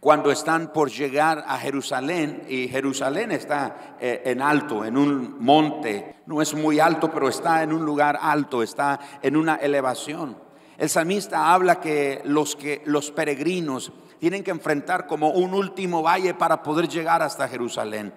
cuando 0.00 0.30
están 0.30 0.72
por 0.72 0.90
llegar 0.90 1.44
a 1.46 1.58
Jerusalén, 1.58 2.44
y 2.48 2.68
Jerusalén 2.68 3.32
está 3.32 3.96
eh, 4.00 4.22
en 4.26 4.40
alto, 4.40 4.84
en 4.84 4.96
un 4.96 5.42
monte, 5.42 6.16
no 6.26 6.40
es 6.40 6.54
muy 6.54 6.78
alto, 6.78 7.10
pero 7.10 7.28
está 7.28 7.62
en 7.64 7.72
un 7.72 7.84
lugar 7.84 8.18
alto, 8.20 8.62
está 8.62 9.00
en 9.22 9.36
una 9.36 9.56
elevación. 9.56 10.36
El 10.76 10.88
salmista 10.88 11.52
habla 11.52 11.80
que 11.80 12.20
los, 12.24 12.54
que 12.54 12.82
los 12.84 13.10
peregrinos 13.10 13.90
tienen 14.20 14.44
que 14.44 14.52
enfrentar 14.52 15.08
como 15.08 15.30
un 15.30 15.52
último 15.52 16.02
valle 16.02 16.34
para 16.34 16.62
poder 16.62 16.88
llegar 16.88 17.20
hasta 17.20 17.48
Jerusalén. 17.48 18.12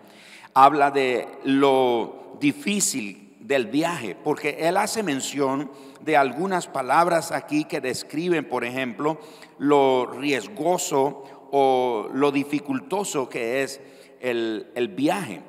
Habla 0.53 0.91
de 0.91 1.27
lo 1.45 2.37
difícil 2.39 3.37
del 3.39 3.65
viaje, 3.65 4.15
porque 4.23 4.57
él 4.59 4.77
hace 4.77 5.01
mención 5.01 5.71
de 6.03 6.17
algunas 6.17 6.67
palabras 6.67 7.31
aquí 7.31 7.65
que 7.65 7.81
describen, 7.81 8.47
por 8.47 8.63
ejemplo, 8.63 9.19
lo 9.59 10.07
riesgoso 10.07 11.23
o 11.51 12.09
lo 12.13 12.31
dificultoso 12.31 13.29
que 13.29 13.63
es 13.63 13.81
el, 14.19 14.93
viaje. 14.95 15.41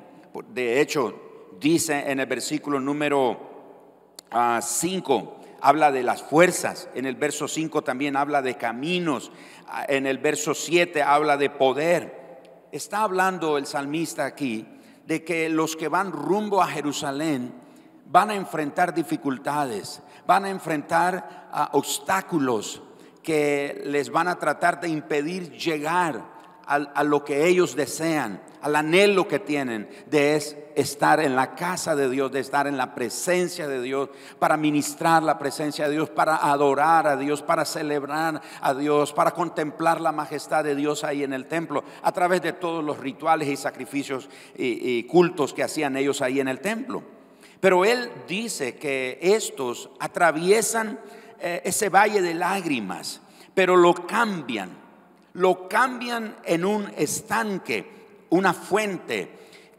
De 0.49 0.81
hecho, 0.81 1.49
dice 1.59 2.11
en 2.11 2.19
el 2.19 2.25
versículo 2.25 2.79
número 2.79 3.39
5, 4.61 5.37
ah, 5.41 5.43
habla 5.61 5.91
de 5.91 6.03
las 6.03 6.23
fuerzas, 6.23 6.89
en 6.93 7.05
el 7.05 7.15
verso 7.15 7.47
5 7.47 7.83
también 7.83 8.17
habla 8.17 8.41
de 8.41 8.55
caminos, 8.55 9.31
ah, 9.67 9.85
en 9.87 10.05
el 10.05 10.17
verso 10.17 10.53
7 10.53 11.01
habla 11.01 11.37
de 11.37 11.49
poder. 11.49 12.23
Está 12.71 13.03
hablando 13.03 13.57
el 13.57 13.65
salmista 13.65 14.25
aquí 14.25 14.67
de 15.05 15.23
que 15.23 15.49
los 15.49 15.75
que 15.75 15.87
van 15.87 16.11
rumbo 16.11 16.61
a 16.61 16.67
Jerusalén 16.67 17.62
van 18.05 18.29
a 18.29 18.35
enfrentar 18.35 18.93
dificultades, 18.93 20.01
van 20.25 20.45
a 20.45 20.49
enfrentar 20.49 21.49
ah, 21.51 21.69
obstáculos 21.73 22.81
que 23.21 23.81
les 23.85 24.09
van 24.09 24.27
a 24.27 24.37
tratar 24.37 24.79
de 24.79 24.89
impedir 24.89 25.51
llegar 25.51 26.33
a, 26.65 27.03
lo 27.03 27.25
que 27.25 27.47
ellos 27.47 27.75
desean, 27.75 28.41
al 28.61 28.75
anhelo 28.75 29.27
que 29.27 29.39
tienen 29.39 29.89
de 30.05 30.35
estar 30.75 31.19
en 31.19 31.35
la 31.35 31.55
casa 31.55 31.95
de 31.95 32.09
Dios, 32.09 32.31
de 32.31 32.39
estar 32.39 32.67
en 32.67 32.77
la 32.77 32.95
presencia 32.95 33.67
de 33.67 33.81
Dios, 33.81 34.09
para 34.39 34.55
ministrar 34.55 35.23
la 35.23 35.37
presencia 35.37 35.87
de 35.87 35.95
Dios, 35.95 36.09
para 36.09 36.37
adorar 36.37 37.07
a 37.07 37.17
Dios, 37.17 37.41
para 37.41 37.65
celebrar 37.65 38.41
a 38.61 38.73
Dios, 38.73 39.11
para 39.11 39.31
contemplar 39.31 39.99
la 39.99 40.11
majestad 40.11 40.63
de 40.63 40.75
Dios 40.75 41.03
ahí 41.03 41.23
en 41.23 41.33
el 41.33 41.47
templo, 41.47 41.83
a 42.01 42.11
través 42.11 42.41
de 42.41 42.53
todos 42.53 42.83
los 42.83 42.97
rituales 42.97 43.49
y 43.49 43.57
sacrificios 43.57 44.29
y 44.55 45.03
cultos 45.03 45.53
que 45.53 45.63
hacían 45.63 45.97
ellos 45.97 46.21
ahí 46.21 46.39
en 46.39 46.47
el 46.47 46.59
templo. 46.59 47.03
Pero 47.63 47.85
él 47.85 48.11
dice 48.27 48.75
que 48.75 49.17
estos 49.21 49.89
atraviesan 49.97 50.99
eh, 51.39 51.61
ese 51.63 51.87
valle 51.87 52.21
de 52.21 52.33
lágrimas, 52.33 53.21
pero 53.53 53.77
lo 53.77 53.93
cambian, 54.05 54.69
lo 55.31 55.69
cambian 55.69 56.35
en 56.43 56.65
un 56.65 56.91
estanque, 56.97 57.85
una 58.31 58.53
fuente, 58.53 59.29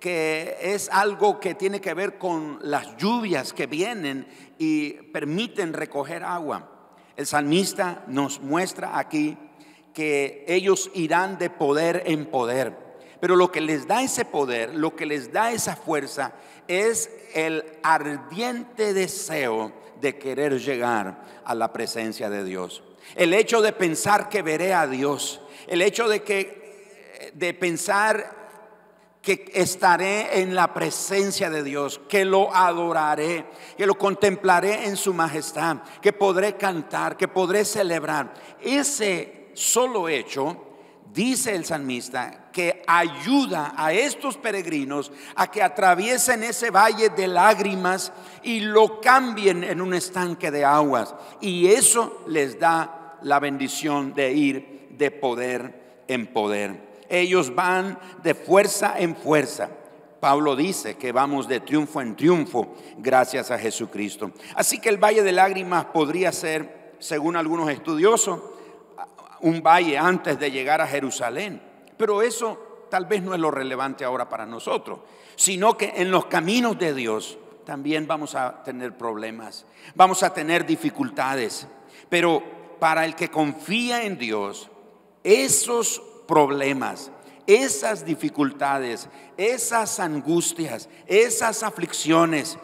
que 0.00 0.56
es 0.62 0.88
algo 0.88 1.38
que 1.38 1.56
tiene 1.56 1.82
que 1.82 1.92
ver 1.92 2.16
con 2.16 2.58
las 2.62 2.96
lluvias 2.96 3.52
que 3.52 3.66
vienen 3.66 4.28
y 4.56 4.92
permiten 5.12 5.74
recoger 5.74 6.24
agua. 6.24 6.70
El 7.18 7.26
salmista 7.26 8.02
nos 8.06 8.40
muestra 8.40 8.98
aquí 8.98 9.36
que 9.92 10.46
ellos 10.48 10.90
irán 10.94 11.36
de 11.36 11.50
poder 11.50 12.04
en 12.06 12.24
poder. 12.24 12.83
Pero 13.24 13.36
lo 13.36 13.50
que 13.50 13.62
les 13.62 13.86
da 13.86 14.02
ese 14.02 14.26
poder, 14.26 14.74
lo 14.74 14.94
que 14.94 15.06
les 15.06 15.32
da 15.32 15.50
esa 15.50 15.76
fuerza, 15.76 16.34
es 16.68 17.08
el 17.32 17.64
ardiente 17.82 18.92
deseo 18.92 19.72
de 19.98 20.18
querer 20.18 20.60
llegar 20.60 21.22
a 21.42 21.54
la 21.54 21.72
presencia 21.72 22.28
de 22.28 22.44
Dios. 22.44 22.82
El 23.14 23.32
hecho 23.32 23.62
de 23.62 23.72
pensar 23.72 24.28
que 24.28 24.42
veré 24.42 24.74
a 24.74 24.86
Dios, 24.86 25.40
el 25.66 25.80
hecho 25.80 26.06
de 26.06 26.22
que 26.22 27.30
de 27.32 27.54
pensar 27.54 28.30
que 29.22 29.50
estaré 29.54 30.42
en 30.42 30.54
la 30.54 30.74
presencia 30.74 31.48
de 31.48 31.62
Dios, 31.62 32.02
que 32.06 32.26
lo 32.26 32.54
adoraré, 32.54 33.46
que 33.78 33.86
lo 33.86 33.94
contemplaré 33.94 34.84
en 34.84 34.98
su 34.98 35.14
majestad, 35.14 35.78
que 36.02 36.12
podré 36.12 36.58
cantar, 36.58 37.16
que 37.16 37.28
podré 37.28 37.64
celebrar. 37.64 38.34
Ese 38.60 39.48
solo 39.54 40.10
hecho 40.10 40.62
dice 41.10 41.54
el 41.54 41.64
salmista, 41.64 42.43
que 42.54 42.84
ayuda 42.86 43.74
a 43.76 43.92
estos 43.92 44.36
peregrinos 44.38 45.10
a 45.34 45.50
que 45.50 45.60
atraviesen 45.60 46.44
ese 46.44 46.70
valle 46.70 47.10
de 47.10 47.26
lágrimas 47.26 48.12
y 48.44 48.60
lo 48.60 49.00
cambien 49.00 49.64
en 49.64 49.80
un 49.80 49.92
estanque 49.92 50.52
de 50.52 50.64
aguas. 50.64 51.16
Y 51.40 51.66
eso 51.66 52.22
les 52.28 52.58
da 52.60 53.18
la 53.22 53.40
bendición 53.40 54.14
de 54.14 54.32
ir 54.32 54.86
de 54.90 55.10
poder 55.10 56.04
en 56.06 56.28
poder. 56.28 56.94
Ellos 57.08 57.52
van 57.54 57.98
de 58.22 58.34
fuerza 58.34 58.94
en 58.98 59.16
fuerza. 59.16 59.68
Pablo 60.20 60.54
dice 60.54 60.96
que 60.96 61.10
vamos 61.10 61.48
de 61.48 61.58
triunfo 61.58 62.00
en 62.00 62.14
triunfo 62.14 62.76
gracias 62.98 63.50
a 63.50 63.58
Jesucristo. 63.58 64.30
Así 64.54 64.78
que 64.78 64.90
el 64.90 65.02
valle 65.02 65.24
de 65.24 65.32
lágrimas 65.32 65.86
podría 65.86 66.30
ser, 66.30 66.94
según 67.00 67.34
algunos 67.34 67.68
estudiosos, 67.68 68.40
un 69.40 69.60
valle 69.60 69.98
antes 69.98 70.38
de 70.38 70.52
llegar 70.52 70.80
a 70.80 70.86
Jerusalén. 70.86 71.73
Pero 71.96 72.22
eso 72.22 72.86
tal 72.90 73.06
vez 73.06 73.22
no 73.22 73.34
es 73.34 73.40
lo 73.40 73.50
relevante 73.50 74.04
ahora 74.04 74.28
para 74.28 74.46
nosotros, 74.46 75.00
sino 75.36 75.76
que 75.76 75.92
en 75.96 76.10
los 76.10 76.26
caminos 76.26 76.78
de 76.78 76.94
Dios 76.94 77.38
también 77.64 78.06
vamos 78.06 78.34
a 78.34 78.62
tener 78.62 78.96
problemas, 78.96 79.64
vamos 79.94 80.22
a 80.22 80.32
tener 80.32 80.66
dificultades, 80.66 81.66
pero 82.08 82.42
para 82.78 83.04
el 83.04 83.14
que 83.14 83.30
confía 83.30 84.04
en 84.04 84.18
Dios, 84.18 84.70
esos 85.22 86.02
problemas, 86.28 87.10
esas 87.46 88.04
dificultades, 88.04 89.08
esas 89.36 90.00
angustias, 90.00 90.88
esas 91.06 91.62
aflicciones 91.62 92.58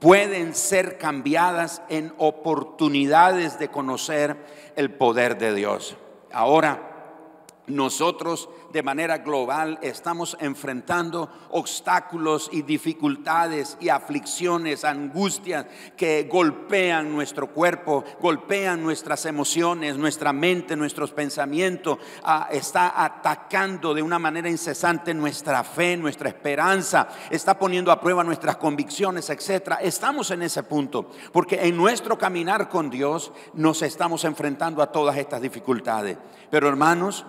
pueden 0.00 0.54
ser 0.54 0.98
cambiadas 0.98 1.80
en 1.88 2.12
oportunidades 2.18 3.58
de 3.58 3.68
conocer 3.68 4.36
el 4.74 4.90
poder 4.92 5.38
de 5.38 5.54
Dios. 5.54 5.96
Ahora, 6.32 6.92
nosotros 7.68 8.48
de 8.72 8.82
manera 8.82 9.18
global 9.18 9.78
estamos 9.82 10.36
enfrentando 10.40 11.28
obstáculos 11.50 12.48
y 12.52 12.62
dificultades 12.62 13.76
y 13.80 13.90
aflicciones, 13.90 14.84
angustias 14.84 15.66
que 15.96 16.26
golpean 16.30 17.12
nuestro 17.12 17.48
cuerpo, 17.48 18.04
golpean 18.20 18.82
nuestras 18.82 19.26
emociones, 19.26 19.96
nuestra 19.96 20.32
mente, 20.32 20.74
nuestros 20.74 21.10
pensamientos. 21.10 21.98
Ah, 22.22 22.48
está 22.50 23.04
atacando 23.04 23.92
de 23.92 24.02
una 24.02 24.18
manera 24.18 24.48
incesante 24.48 25.12
nuestra 25.12 25.62
fe, 25.64 25.96
nuestra 25.96 26.28
esperanza, 26.28 27.08
está 27.30 27.58
poniendo 27.58 27.92
a 27.92 28.00
prueba 28.00 28.24
nuestras 28.24 28.56
convicciones, 28.56 29.28
etc. 29.28 29.74
Estamos 29.82 30.30
en 30.30 30.42
ese 30.42 30.62
punto, 30.62 31.10
porque 31.32 31.60
en 31.66 31.76
nuestro 31.76 32.16
caminar 32.16 32.68
con 32.68 32.88
Dios 32.88 33.32
nos 33.54 33.82
estamos 33.82 34.24
enfrentando 34.24 34.82
a 34.82 34.90
todas 34.90 35.16
estas 35.18 35.42
dificultades. 35.42 36.16
Pero 36.50 36.68
hermanos, 36.68 37.26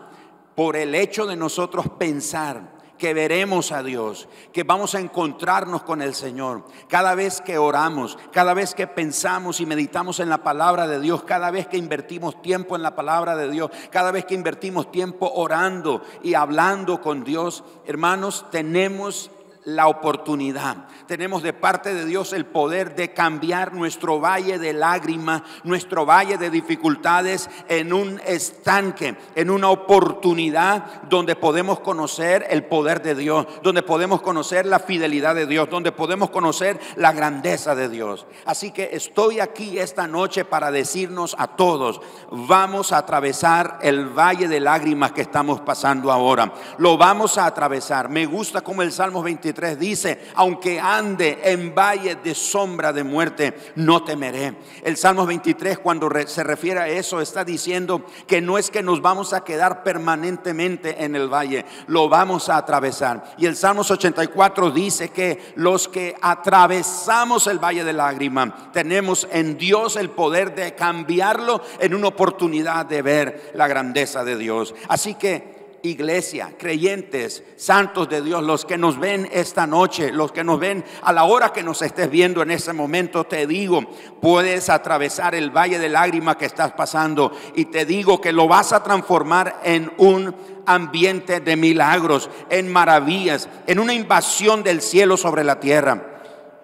por 0.56 0.76
el 0.76 0.96
hecho 0.96 1.26
de 1.26 1.36
nosotros 1.36 1.88
pensar 1.98 2.74
que 2.98 3.14
veremos 3.14 3.74
a 3.74 3.84
Dios, 3.84 4.30
que 4.54 4.64
vamos 4.64 4.96
a 4.96 5.00
encontrarnos 5.02 5.84
con 5.84 6.02
el 6.02 6.14
Señor. 6.14 6.64
Cada 6.88 7.16
vez 7.16 7.42
que 7.42 7.58
oramos, 7.58 8.18
cada 8.32 8.54
vez 8.54 8.74
que 8.74 8.88
pensamos 8.88 9.60
y 9.60 9.66
meditamos 9.66 10.22
en 10.22 10.30
la 10.30 10.44
palabra 10.44 10.88
de 10.88 11.02
Dios, 11.02 11.24
cada 11.24 11.52
vez 11.52 11.68
que 11.68 11.78
invertimos 11.78 12.42
tiempo 12.42 12.78
en 12.78 12.82
la 12.82 12.96
palabra 12.96 13.36
de 13.36 13.50
Dios, 13.50 13.72
cada 13.90 14.12
vez 14.12 14.24
que 14.24 14.36
invertimos 14.36 14.90
tiempo 14.90 15.30
orando 15.36 16.02
y 16.24 16.36
hablando 16.36 17.02
con 17.02 17.26
Dios, 17.26 17.66
hermanos, 17.86 18.46
tenemos 18.52 19.32
la 19.66 19.88
oportunidad. 19.88 20.88
Tenemos 21.08 21.44
de 21.44 21.54
parte 21.54 21.94
de 21.94 22.06
Dios 22.06 22.34
el 22.34 22.46
poder 22.46 22.96
de 22.96 23.14
cambiar 23.14 23.74
nuestro 23.74 24.20
valle 24.20 24.60
de 24.60 24.74
lágrimas, 24.74 25.44
nuestro 25.64 26.06
valle 26.06 26.38
de 26.38 26.50
dificultades 26.50 27.50
en 27.70 27.94
un 27.94 28.20
estanque, 28.26 29.16
en 29.36 29.50
una 29.50 29.70
oportunidad 29.70 31.04
donde 31.04 31.36
podemos 31.36 31.80
conocer 31.80 32.46
el 32.50 32.66
poder 32.66 33.02
de 33.02 33.16
Dios, 33.16 33.48
donde 33.62 33.84
podemos 33.84 34.22
conocer 34.22 34.66
la 34.66 34.80
fidelidad 34.80 35.36
de 35.36 35.46
Dios, 35.46 35.70
donde 35.70 35.92
podemos 35.92 36.30
conocer 36.30 36.80
la 36.96 37.12
grandeza 37.12 37.76
de 37.76 37.90
Dios. 37.90 38.26
Así 38.46 38.72
que 38.72 38.90
estoy 38.94 39.40
aquí 39.40 39.80
esta 39.80 40.08
noche 40.08 40.46
para 40.46 40.72
decirnos 40.72 41.36
a 41.38 41.56
todos, 41.56 42.02
vamos 42.32 42.92
a 42.92 42.98
atravesar 42.98 43.80
el 43.82 44.08
valle 44.08 44.48
de 44.48 44.60
lágrimas 44.60 45.12
que 45.12 45.22
estamos 45.22 45.62
pasando 45.62 46.12
ahora. 46.12 46.54
Lo 46.78 46.98
vamos 46.98 47.38
a 47.38 47.46
atravesar. 47.46 48.10
Me 48.10 48.26
gusta 48.26 48.62
como 48.62 48.82
el 48.82 48.92
Salmo 48.92 49.22
23 49.22 49.53
dice, 49.78 50.20
aunque 50.36 50.80
ande 50.80 51.40
en 51.44 51.74
valle 51.74 52.16
de 52.16 52.36
sombra 52.36 52.92
de 52.92 53.04
muerte, 53.04 53.54
no 53.76 54.04
temeré. 54.04 54.56
El 54.84 54.98
Salmo 54.98 55.26
23 55.26 55.80
cuando 55.80 56.10
se 56.26 56.44
refiere 56.44 56.80
a 56.80 56.88
eso 56.88 57.22
está 57.22 57.44
diciendo 57.44 58.06
que 58.28 58.42
no 58.42 58.58
es 58.58 58.70
que 58.70 58.84
nos 58.84 59.02
vamos 59.02 59.34
a 59.34 59.44
quedar 59.44 59.84
permanentemente 59.84 61.04
en 61.04 61.16
el 61.16 61.32
valle, 61.32 61.66
lo 61.88 62.10
vamos 62.10 62.50
a 62.50 62.58
atravesar. 62.58 63.36
Y 63.38 63.46
el 63.46 63.56
Salmo 63.56 63.82
84 63.82 64.72
dice 64.72 65.10
que 65.10 65.54
los 65.56 65.88
que 65.88 66.16
atravesamos 66.22 67.48
el 67.48 67.60
valle 67.60 67.84
de 67.84 67.94
lágrimas, 67.94 68.72
tenemos 68.72 69.28
en 69.32 69.58
Dios 69.58 69.96
el 69.96 70.10
poder 70.10 70.56
de 70.56 70.76
cambiarlo 70.76 71.62
en 71.80 71.94
una 71.94 72.08
oportunidad 72.08 72.86
de 72.86 73.02
ver 73.02 73.52
la 73.54 73.68
grandeza 73.68 74.24
de 74.24 74.38
Dios. 74.38 74.74
Así 74.88 75.16
que 75.16 75.63
iglesia, 75.84 76.54
creyentes, 76.58 77.44
santos 77.58 78.08
de 78.08 78.22
Dios, 78.22 78.42
los 78.42 78.64
que 78.64 78.78
nos 78.78 78.98
ven 78.98 79.30
esta 79.32 79.68
noche, 79.68 80.14
los 80.14 80.32
que 80.32 80.44
nos 80.44 80.58
ven 80.58 80.84
a 81.02 81.12
la 81.12 81.26
hora 81.26 81.52
que 81.52 81.62
nos 81.62 81.82
estés 81.82 82.10
viendo 82.10 82.42
en 82.42 82.52
ese 82.52 82.72
momento, 82.72 83.26
te 83.26 83.46
digo, 83.46 83.82
puedes 84.22 84.70
atravesar 84.70 85.36
el 85.36 85.52
valle 85.52 85.80
de 85.80 85.90
lágrimas 85.90 86.38
que 86.38 86.46
estás 86.46 86.72
pasando 86.72 87.34
y 87.54 87.66
te 87.66 87.86
digo 87.86 88.22
que 88.22 88.32
lo 88.32 88.48
vas 88.48 88.72
a 88.72 88.82
transformar 88.82 89.60
en 89.64 89.92
un 89.98 90.34
ambiente 90.66 91.42
de 91.42 91.58
milagros, 91.58 92.30
en 92.50 92.72
maravillas, 92.72 93.50
en 93.68 93.80
una 93.80 93.94
invasión 93.94 94.64
del 94.64 94.82
cielo 94.82 95.18
sobre 95.18 95.44
la 95.44 95.60
tierra. 95.60 96.10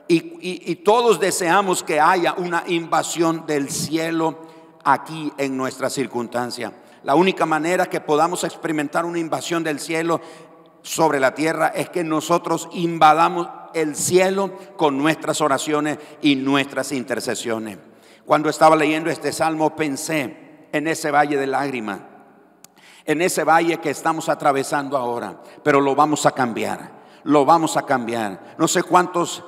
Y, 0.08 0.39
y 0.41 0.75
todos 0.77 1.19
deseamos 1.19 1.84
que 1.84 1.99
haya 1.99 2.34
una 2.34 2.63
invasión 2.67 3.45
del 3.45 3.69
cielo 3.69 4.39
aquí 4.84 5.32
en 5.38 5.58
nuestra 5.58 5.89
circunstancia. 5.89 6.71
La 7.03 7.15
única 7.15 7.45
manera 7.45 7.85
que 7.85 8.01
podamos 8.01 8.43
experimentar 8.43 9.05
una 9.05 9.19
invasión 9.19 9.63
del 9.63 9.79
cielo 9.79 10.21
sobre 10.81 11.19
la 11.19 11.33
tierra 11.33 11.67
es 11.69 11.89
que 11.89 12.03
nosotros 12.03 12.69
invadamos 12.73 13.47
el 13.73 13.95
cielo 13.95 14.51
con 14.77 14.97
nuestras 14.97 15.41
oraciones 15.41 15.97
y 16.21 16.35
nuestras 16.35 16.91
intercesiones. 16.91 17.77
Cuando 18.25 18.49
estaba 18.49 18.75
leyendo 18.75 19.09
este 19.09 19.31
salmo 19.31 19.75
pensé 19.75 20.67
en 20.71 20.88
ese 20.88 21.12
valle 21.12 21.38
de 21.38 21.47
lágrimas, 21.47 22.01
en 23.05 23.21
ese 23.21 23.43
valle 23.43 23.77
que 23.77 23.89
estamos 23.89 24.29
atravesando 24.29 24.97
ahora, 24.97 25.41
pero 25.63 25.81
lo 25.81 25.95
vamos 25.95 26.25
a 26.25 26.31
cambiar, 26.31 26.91
lo 27.23 27.45
vamos 27.45 27.75
a 27.77 27.83
cambiar. 27.83 28.55
No 28.57 28.67
sé 28.67 28.83
cuántos 28.83 29.43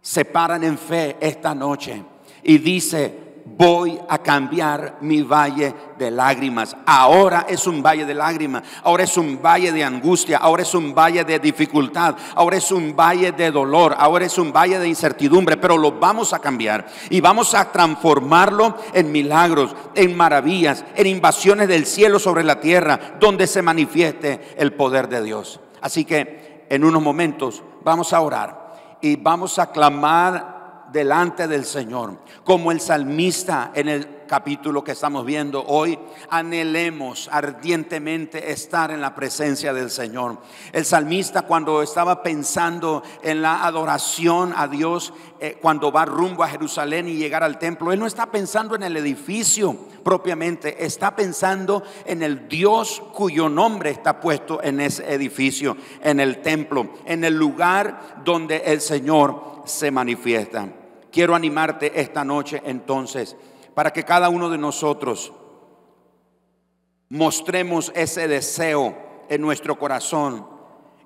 se 0.00 0.24
paran 0.24 0.64
en 0.64 0.78
fe 0.78 1.16
esta 1.20 1.54
noche 1.54 2.02
y 2.42 2.58
dice, 2.58 3.25
voy 3.46 3.98
a 4.08 4.18
cambiar 4.18 4.98
mi 5.00 5.22
valle 5.22 5.72
de 5.96 6.10
lágrimas. 6.10 6.76
Ahora 6.84 7.46
es 7.48 7.66
un 7.66 7.82
valle 7.82 8.04
de 8.04 8.14
lágrimas, 8.14 8.64
ahora 8.82 9.04
es 9.04 9.16
un 9.16 9.40
valle 9.40 9.72
de 9.72 9.84
angustia, 9.84 10.38
ahora 10.38 10.62
es 10.62 10.74
un 10.74 10.94
valle 10.94 11.24
de 11.24 11.38
dificultad, 11.38 12.16
ahora 12.34 12.56
es 12.56 12.72
un 12.72 12.94
valle 12.96 13.32
de 13.32 13.50
dolor, 13.50 13.94
ahora 13.98 14.26
es 14.26 14.36
un 14.36 14.52
valle 14.52 14.78
de 14.78 14.88
incertidumbre, 14.88 15.56
pero 15.56 15.78
lo 15.78 15.92
vamos 15.92 16.32
a 16.32 16.40
cambiar 16.40 16.86
y 17.08 17.20
vamos 17.20 17.54
a 17.54 17.70
transformarlo 17.70 18.76
en 18.92 19.12
milagros, 19.12 19.74
en 19.94 20.16
maravillas, 20.16 20.84
en 20.96 21.06
invasiones 21.06 21.68
del 21.68 21.86
cielo 21.86 22.18
sobre 22.18 22.42
la 22.42 22.60
tierra, 22.60 23.16
donde 23.20 23.46
se 23.46 23.62
manifieste 23.62 24.54
el 24.58 24.72
poder 24.72 25.08
de 25.08 25.22
Dios. 25.22 25.60
Así 25.80 26.04
que 26.04 26.66
en 26.68 26.84
unos 26.84 27.02
momentos 27.02 27.62
vamos 27.84 28.12
a 28.12 28.20
orar 28.20 28.98
y 29.00 29.14
vamos 29.14 29.58
a 29.60 29.70
clamar 29.70 30.55
delante 30.96 31.46
del 31.46 31.66
Señor. 31.66 32.16
Como 32.42 32.72
el 32.72 32.80
salmista 32.80 33.70
en 33.74 33.90
el 33.90 34.08
capítulo 34.26 34.82
que 34.82 34.92
estamos 34.92 35.26
viendo 35.26 35.62
hoy, 35.66 35.98
anhelemos 36.30 37.28
ardientemente 37.30 38.50
estar 38.50 38.90
en 38.90 39.02
la 39.02 39.14
presencia 39.14 39.74
del 39.74 39.90
Señor. 39.90 40.38
El 40.72 40.86
salmista 40.86 41.42
cuando 41.42 41.82
estaba 41.82 42.22
pensando 42.22 43.02
en 43.22 43.42
la 43.42 43.66
adoración 43.66 44.54
a 44.56 44.68
Dios, 44.68 45.12
eh, 45.38 45.58
cuando 45.60 45.92
va 45.92 46.06
rumbo 46.06 46.42
a 46.42 46.48
Jerusalén 46.48 47.08
y 47.08 47.16
llegar 47.16 47.44
al 47.44 47.58
templo, 47.58 47.92
él 47.92 48.00
no 48.00 48.06
está 48.06 48.30
pensando 48.30 48.74
en 48.74 48.82
el 48.82 48.96
edificio 48.96 49.76
propiamente, 50.02 50.82
está 50.82 51.14
pensando 51.14 51.82
en 52.06 52.22
el 52.22 52.48
Dios 52.48 53.02
cuyo 53.12 53.50
nombre 53.50 53.90
está 53.90 54.18
puesto 54.18 54.62
en 54.62 54.80
ese 54.80 55.12
edificio, 55.12 55.76
en 56.02 56.20
el 56.20 56.40
templo, 56.40 56.88
en 57.04 57.22
el 57.22 57.34
lugar 57.34 58.22
donde 58.24 58.56
el 58.64 58.80
Señor 58.80 59.62
se 59.66 59.90
manifiesta. 59.90 60.85
Quiero 61.16 61.34
animarte 61.34 61.98
esta 61.98 62.26
noche 62.26 62.60
entonces 62.66 63.34
para 63.72 63.90
que 63.90 64.04
cada 64.04 64.28
uno 64.28 64.50
de 64.50 64.58
nosotros 64.58 65.32
mostremos 67.08 67.90
ese 67.94 68.28
deseo 68.28 68.94
en 69.30 69.40
nuestro 69.40 69.78
corazón, 69.78 70.46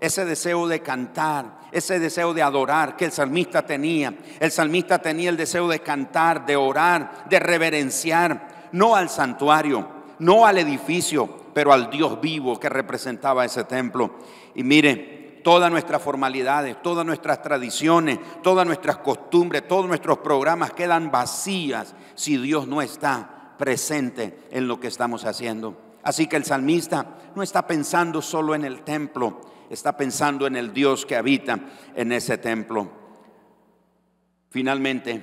ese 0.00 0.24
deseo 0.24 0.66
de 0.66 0.80
cantar, 0.80 1.60
ese 1.70 2.00
deseo 2.00 2.34
de 2.34 2.42
adorar 2.42 2.96
que 2.96 3.04
el 3.04 3.12
salmista 3.12 3.64
tenía. 3.64 4.18
El 4.40 4.50
salmista 4.50 4.98
tenía 4.98 5.30
el 5.30 5.36
deseo 5.36 5.68
de 5.68 5.78
cantar, 5.78 6.44
de 6.44 6.56
orar, 6.56 7.26
de 7.28 7.38
reverenciar, 7.38 8.68
no 8.72 8.96
al 8.96 9.08
santuario, 9.10 9.86
no 10.18 10.44
al 10.44 10.58
edificio, 10.58 11.28
pero 11.54 11.72
al 11.72 11.88
Dios 11.88 12.20
vivo 12.20 12.58
que 12.58 12.68
representaba 12.68 13.44
ese 13.44 13.62
templo. 13.62 14.16
Y 14.56 14.64
mire, 14.64 15.19
todas 15.42 15.70
nuestras 15.70 16.03
formalidades, 16.03 16.81
todas 16.83 17.05
nuestras 17.05 17.42
tradiciones, 17.42 18.18
todas 18.42 18.66
nuestras 18.66 18.98
costumbres, 18.98 19.66
todos 19.66 19.87
nuestros 19.87 20.18
programas 20.18 20.72
quedan 20.72 21.11
vacías 21.11 21.94
si 22.14 22.37
Dios 22.37 22.66
no 22.66 22.83
está 22.83 23.55
presente 23.59 24.38
en 24.50 24.68
lo 24.68 24.81
que 24.81 24.88
estamos 24.88 25.24
haciendo. 25.24 25.76
Así 26.03 26.26
que 26.26 26.37
el 26.37 26.44
salmista 26.44 27.18
no 27.35 27.42
está 27.42 27.66
pensando 27.66 28.22
solo 28.22 28.55
en 28.55 28.64
el 28.64 28.83
templo, 28.83 29.40
está 29.68 29.96
pensando 29.96 30.46
en 30.46 30.57
el 30.57 30.72
Dios 30.72 31.05
que 31.05 31.16
habita 31.16 31.59
en 31.94 32.12
ese 32.12 32.38
templo. 32.38 32.90
Finalmente, 34.48 35.22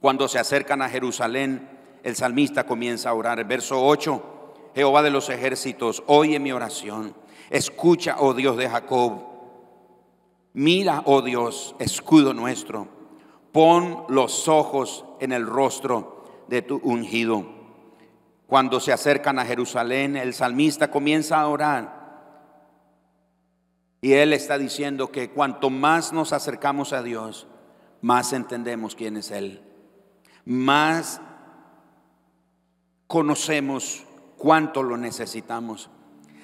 cuando 0.00 0.28
se 0.28 0.38
acercan 0.38 0.82
a 0.82 0.88
Jerusalén, 0.88 1.68
el 2.02 2.14
salmista 2.14 2.64
comienza 2.64 3.10
a 3.10 3.14
orar. 3.14 3.44
Verso 3.44 3.84
8, 3.84 4.72
Jehová 4.74 5.02
de 5.02 5.10
los 5.10 5.28
ejércitos, 5.28 6.02
oye 6.06 6.38
mi 6.38 6.52
oración 6.52 7.25
Escucha, 7.50 8.16
oh 8.18 8.34
Dios 8.34 8.56
de 8.56 8.68
Jacob. 8.68 9.22
Mira, 10.52 11.02
oh 11.04 11.22
Dios, 11.22 11.74
escudo 11.78 12.32
nuestro. 12.32 12.88
Pon 13.52 14.04
los 14.08 14.48
ojos 14.48 15.04
en 15.20 15.32
el 15.32 15.46
rostro 15.46 16.44
de 16.48 16.62
tu 16.62 16.80
ungido. 16.82 17.46
Cuando 18.46 18.80
se 18.80 18.92
acercan 18.92 19.38
a 19.38 19.44
Jerusalén, 19.44 20.16
el 20.16 20.32
salmista 20.34 20.90
comienza 20.90 21.40
a 21.40 21.48
orar. 21.48 21.96
Y 24.00 24.12
él 24.12 24.32
está 24.32 24.56
diciendo 24.56 25.10
que 25.10 25.30
cuanto 25.30 25.68
más 25.68 26.12
nos 26.12 26.32
acercamos 26.32 26.92
a 26.92 27.02
Dios, 27.02 27.46
más 28.00 28.32
entendemos 28.32 28.94
quién 28.94 29.16
es 29.16 29.30
Él. 29.30 29.62
Más 30.44 31.20
conocemos 33.06 34.04
cuánto 34.36 34.82
lo 34.82 34.96
necesitamos. 34.96 35.90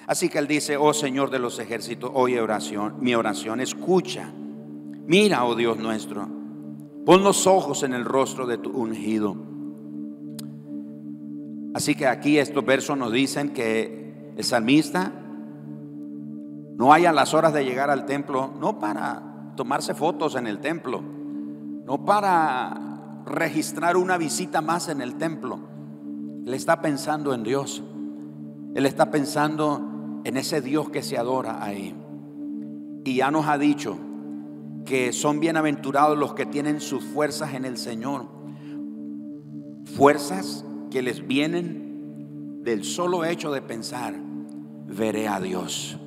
Así 0.05 0.29
que 0.29 0.39
él 0.39 0.47
dice, 0.47 0.75
oh 0.75 0.93
Señor 0.93 1.29
de 1.29 1.39
los 1.39 1.59
ejércitos, 1.59 2.11
oye 2.13 2.41
oración, 2.41 2.95
mi 2.99 3.15
oración, 3.15 3.61
escucha. 3.61 4.29
Mira, 5.05 5.45
oh 5.45 5.55
Dios 5.55 5.77
nuestro, 5.77 6.27
pon 7.05 7.23
los 7.23 7.47
ojos 7.47 7.83
en 7.83 7.93
el 7.93 8.05
rostro 8.05 8.45
de 8.45 8.57
tu 8.57 8.69
ungido. 8.71 9.35
Así 11.73 11.95
que 11.95 12.07
aquí 12.07 12.37
estos 12.37 12.65
versos 12.65 12.97
nos 12.97 13.11
dicen 13.11 13.49
que 13.49 14.33
el 14.35 14.43
salmista 14.43 15.11
no 16.77 16.91
haya 16.91 17.11
las 17.11 17.33
horas 17.33 17.53
de 17.53 17.65
llegar 17.65 17.89
al 17.89 18.05
templo, 18.05 18.51
no 18.59 18.79
para 18.79 19.53
tomarse 19.55 19.93
fotos 19.93 20.35
en 20.35 20.47
el 20.47 20.59
templo, 20.59 21.01
no 21.01 22.05
para 22.05 23.23
registrar 23.25 23.95
una 23.97 24.17
visita 24.17 24.61
más 24.61 24.89
en 24.89 25.01
el 25.01 25.15
templo. 25.15 25.59
Él 26.45 26.53
está 26.53 26.81
pensando 26.81 27.33
en 27.33 27.43
Dios. 27.43 27.83
Él 28.75 28.85
está 28.85 29.11
pensando 29.11 29.92
en 30.23 30.37
ese 30.37 30.61
Dios 30.61 30.89
que 30.89 31.01
se 31.01 31.17
adora 31.17 31.63
ahí. 31.63 31.95
Y 33.05 33.15
ya 33.15 33.31
nos 33.31 33.47
ha 33.47 33.57
dicho 33.57 33.97
que 34.85 35.13
son 35.13 35.39
bienaventurados 35.39 36.17
los 36.17 36.33
que 36.33 36.45
tienen 36.45 36.81
sus 36.81 37.03
fuerzas 37.03 37.53
en 37.53 37.65
el 37.65 37.77
Señor. 37.77 38.25
Fuerzas 39.95 40.65
que 40.89 41.01
les 41.01 41.27
vienen 41.27 42.61
del 42.63 42.83
solo 42.83 43.25
hecho 43.25 43.51
de 43.51 43.61
pensar, 43.61 44.15
veré 44.87 45.27
a 45.27 45.39
Dios. 45.39 45.97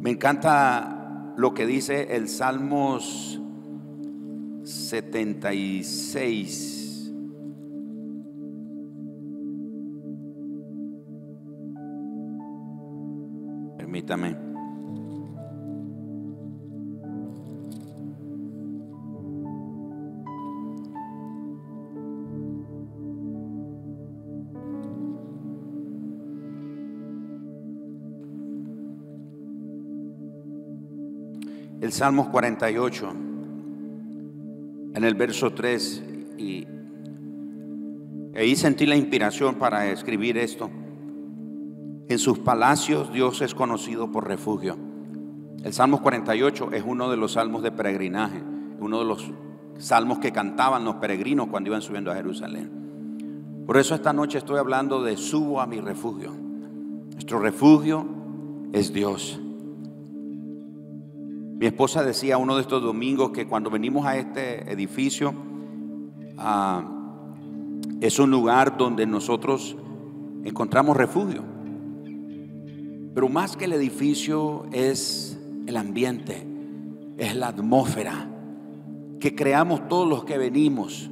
Me 0.00 0.10
encanta 0.10 1.34
lo 1.36 1.52
que 1.52 1.66
dice 1.66 2.16
el 2.16 2.28
Salmos 2.28 3.38
76. 4.64 6.79
El 31.80 31.92
Salmos 31.92 32.28
48, 32.28 33.10
en 34.94 35.04
el 35.04 35.14
verso 35.14 35.52
3, 35.52 36.02
y 36.38 36.66
ahí 38.36 38.54
sentí 38.54 38.86
la 38.86 38.96
inspiración 38.96 39.54
para 39.56 39.90
escribir 39.90 40.36
esto. 40.38 40.70
En 42.10 42.18
sus 42.18 42.40
palacios 42.40 43.12
Dios 43.12 43.40
es 43.40 43.54
conocido 43.54 44.10
por 44.10 44.26
refugio. 44.26 44.76
El 45.62 45.72
Salmos 45.72 46.00
48 46.00 46.70
es 46.72 46.82
uno 46.84 47.08
de 47.08 47.16
los 47.16 47.34
salmos 47.34 47.62
de 47.62 47.70
peregrinaje, 47.70 48.42
uno 48.80 48.98
de 48.98 49.04
los 49.04 49.30
salmos 49.78 50.18
que 50.18 50.32
cantaban 50.32 50.84
los 50.84 50.96
peregrinos 50.96 51.46
cuando 51.46 51.70
iban 51.70 51.82
subiendo 51.82 52.10
a 52.10 52.16
Jerusalén. 52.16 53.62
Por 53.64 53.76
eso 53.76 53.94
esta 53.94 54.12
noche 54.12 54.38
estoy 54.38 54.58
hablando 54.58 55.04
de 55.04 55.16
subo 55.16 55.60
a 55.60 55.68
mi 55.68 55.78
refugio. 55.78 56.32
Nuestro 57.12 57.38
refugio 57.38 58.04
es 58.72 58.92
Dios. 58.92 59.38
Mi 61.60 61.66
esposa 61.66 62.02
decía 62.02 62.38
uno 62.38 62.56
de 62.56 62.62
estos 62.62 62.82
domingos 62.82 63.30
que 63.30 63.46
cuando 63.46 63.70
venimos 63.70 64.04
a 64.04 64.16
este 64.16 64.68
edificio 64.72 65.32
ah, 66.38 66.82
es 68.00 68.18
un 68.18 68.32
lugar 68.32 68.76
donde 68.76 69.06
nosotros 69.06 69.76
encontramos 70.42 70.96
refugio. 70.96 71.59
Pero 73.14 73.28
más 73.28 73.56
que 73.56 73.64
el 73.64 73.72
edificio 73.72 74.66
es 74.72 75.38
el 75.66 75.76
ambiente, 75.76 76.46
es 77.18 77.34
la 77.34 77.48
atmósfera 77.48 78.28
que 79.18 79.34
creamos 79.34 79.86
todos 79.88 80.08
los 80.08 80.24
que 80.24 80.38
venimos, 80.38 81.10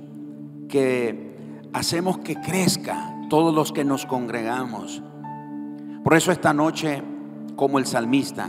que 0.69 1.37
hacemos 1.73 2.19
que 2.19 2.37
crezca 2.37 3.15
todos 3.29 3.55
los 3.55 3.73
que 3.73 3.85
nos 3.85 4.07
congregamos. 4.07 5.03
Por 6.03 6.15
eso 6.15 6.33
esta 6.33 6.55
noche, 6.55 7.03
como 7.57 7.79
el 7.79 7.87
salmista, 7.87 8.49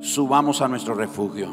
subamos 0.00 0.62
a 0.62 0.68
nuestro 0.68 0.94
refugio. 0.94 1.48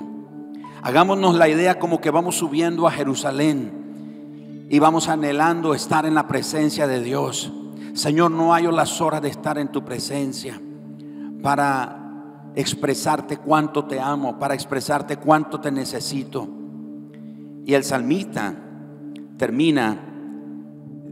Hagámonos 0.83 1.35
la 1.35 1.47
idea 1.47 1.79
como 1.79 2.01
que 2.01 2.11
vamos 2.11 2.35
subiendo 2.35 2.85
a 2.85 2.91
Jerusalén 2.91 4.67
y 4.69 4.77
vamos 4.79 5.07
anhelando 5.07 5.73
estar 5.73 6.05
en 6.05 6.13
la 6.13 6.27
presencia 6.27 6.85
de 6.85 7.01
Dios. 7.01 7.51
Señor, 7.93 8.31
no 8.31 8.51
hallo 8.51 8.71
las 8.71 8.99
horas 9.01 9.21
de 9.21 9.29
estar 9.29 9.57
en 9.57 9.71
tu 9.71 9.83
presencia 9.83 10.59
para 11.43 12.51
expresarte 12.55 13.37
cuánto 13.37 13.85
te 13.85 13.99
amo, 13.99 14.39
para 14.39 14.53
expresarte 14.53 15.17
cuánto 15.17 15.59
te 15.59 15.71
necesito. 15.71 16.47
Y 17.65 17.73
el 17.73 17.83
salmista 17.83 18.55
termina 19.37 19.99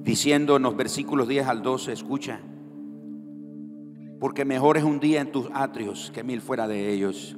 diciendo 0.03 0.55
en 0.55 0.63
los 0.63 0.75
versículos 0.75 1.27
10 1.27 1.47
al 1.47 1.61
12, 1.61 1.91
escucha, 1.91 2.39
porque 4.21 4.45
mejor 4.45 4.77
es 4.77 4.85
un 4.85 5.01
día 5.01 5.19
en 5.19 5.33
tus 5.33 5.49
atrios 5.53 6.11
que 6.13 6.23
mil 6.23 6.41
fuera 6.41 6.65
de 6.67 6.93
ellos. 6.93 7.35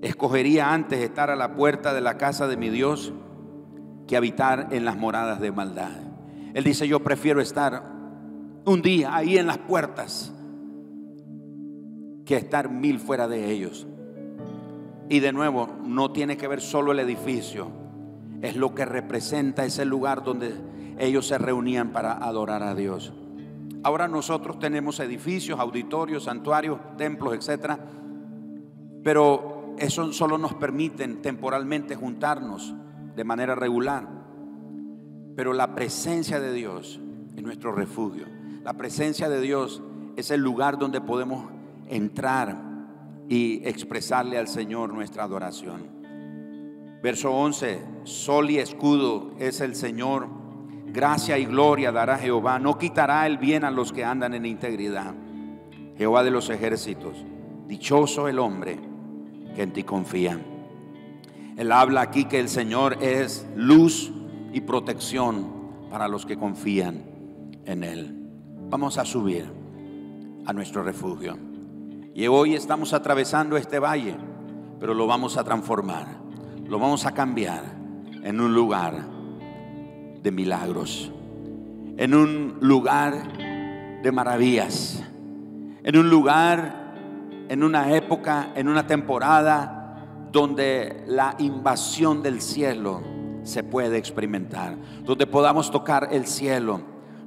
Escogería 0.00 0.72
antes 0.72 1.00
estar 1.00 1.30
a 1.30 1.36
la 1.36 1.54
puerta 1.54 1.92
de 1.92 2.00
la 2.00 2.16
casa 2.16 2.48
de 2.48 2.56
mi 2.56 2.70
Dios 2.70 3.12
que 4.08 4.16
habitar 4.16 4.68
en 4.70 4.86
las 4.86 4.96
moradas 4.96 5.38
de 5.40 5.52
maldad. 5.52 5.90
Él 6.54 6.64
dice, 6.64 6.88
yo 6.88 7.00
prefiero 7.00 7.42
estar 7.42 7.84
un 8.64 8.80
día 8.80 9.14
ahí 9.14 9.36
en 9.36 9.46
las 9.46 9.58
puertas 9.58 10.32
que 12.30 12.36
estar 12.36 12.70
mil 12.70 13.00
fuera 13.00 13.26
de 13.26 13.50
ellos. 13.50 13.88
Y 15.08 15.18
de 15.18 15.32
nuevo, 15.32 15.68
no 15.82 16.12
tiene 16.12 16.36
que 16.36 16.46
ver 16.46 16.60
solo 16.60 16.92
el 16.92 17.00
edificio, 17.00 17.66
es 18.40 18.54
lo 18.54 18.72
que 18.72 18.84
representa 18.84 19.64
ese 19.64 19.84
lugar 19.84 20.22
donde 20.22 20.54
ellos 21.00 21.26
se 21.26 21.38
reunían 21.38 21.90
para 21.90 22.12
adorar 22.12 22.62
a 22.62 22.76
Dios. 22.76 23.12
Ahora 23.82 24.06
nosotros 24.06 24.60
tenemos 24.60 25.00
edificios, 25.00 25.58
auditorios, 25.58 26.22
santuarios, 26.22 26.78
templos, 26.96 27.34
etcétera, 27.34 27.80
pero 29.02 29.74
eso 29.76 30.12
solo 30.12 30.38
nos 30.38 30.54
permiten 30.54 31.22
temporalmente 31.22 31.96
juntarnos 31.96 32.76
de 33.16 33.24
manera 33.24 33.56
regular. 33.56 34.06
Pero 35.34 35.52
la 35.52 35.74
presencia 35.74 36.38
de 36.38 36.52
Dios 36.52 37.00
es 37.34 37.42
nuestro 37.42 37.72
refugio. 37.72 38.26
La 38.62 38.74
presencia 38.74 39.28
de 39.28 39.40
Dios 39.40 39.82
es 40.14 40.30
el 40.30 40.40
lugar 40.42 40.78
donde 40.78 41.00
podemos 41.00 41.58
entrar 41.90 42.56
y 43.28 43.60
expresarle 43.66 44.38
al 44.38 44.48
Señor 44.48 44.94
nuestra 44.94 45.24
adoración. 45.24 46.00
Verso 47.02 47.32
11, 47.32 47.80
sol 48.04 48.50
y 48.50 48.58
escudo 48.58 49.32
es 49.38 49.60
el 49.60 49.74
Señor 49.74 50.40
Gracia 50.92 51.38
y 51.38 51.44
gloria 51.44 51.92
dará 51.92 52.18
Jehová. 52.18 52.58
No 52.58 52.76
quitará 52.76 53.26
el 53.26 53.38
bien 53.38 53.64
a 53.64 53.70
los 53.70 53.92
que 53.92 54.04
andan 54.04 54.34
en 54.34 54.44
integridad. 54.44 55.14
Jehová 55.96 56.24
de 56.24 56.30
los 56.30 56.50
ejércitos. 56.50 57.24
Dichoso 57.68 58.26
el 58.26 58.38
hombre 58.38 58.78
que 59.54 59.62
en 59.62 59.72
ti 59.72 59.84
confía. 59.84 60.40
Él 61.56 61.72
habla 61.72 62.00
aquí 62.00 62.24
que 62.24 62.40
el 62.40 62.48
Señor 62.48 62.98
es 63.00 63.46
luz 63.54 64.12
y 64.52 64.62
protección 64.62 65.60
para 65.90 66.08
los 66.08 66.26
que 66.26 66.36
confían 66.36 67.04
en 67.64 67.84
Él. 67.84 68.16
Vamos 68.68 68.98
a 68.98 69.04
subir 69.04 69.44
a 70.46 70.52
nuestro 70.52 70.82
refugio. 70.82 71.49
Y 72.20 72.28
hoy 72.28 72.54
estamos 72.54 72.92
atravesando 72.92 73.56
este 73.56 73.78
valle, 73.78 74.14
pero 74.78 74.92
lo 74.92 75.06
vamos 75.06 75.38
a 75.38 75.42
transformar, 75.42 76.06
lo 76.66 76.78
vamos 76.78 77.06
a 77.06 77.12
cambiar 77.12 77.62
en 78.22 78.42
un 78.42 78.52
lugar 78.52 79.06
de 80.22 80.30
milagros, 80.30 81.10
en 81.96 82.14
un 82.14 82.58
lugar 82.60 83.38
de 84.02 84.12
maravillas, 84.12 85.02
en 85.82 85.96
un 85.96 86.10
lugar, 86.10 86.92
en 87.48 87.64
una 87.64 87.96
época, 87.96 88.52
en 88.54 88.68
una 88.68 88.86
temporada 88.86 90.28
donde 90.30 91.02
la 91.06 91.36
invasión 91.38 92.22
del 92.22 92.42
cielo 92.42 93.00
se 93.44 93.62
puede 93.62 93.96
experimentar, 93.96 94.76
donde 95.04 95.26
podamos 95.26 95.70
tocar 95.70 96.10
el 96.12 96.26
cielo, 96.26 96.82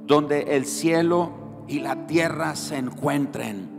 donde 0.06 0.54
el 0.56 0.66
cielo 0.66 1.64
y 1.66 1.80
la 1.80 2.06
tierra 2.06 2.54
se 2.54 2.76
encuentren 2.76 3.73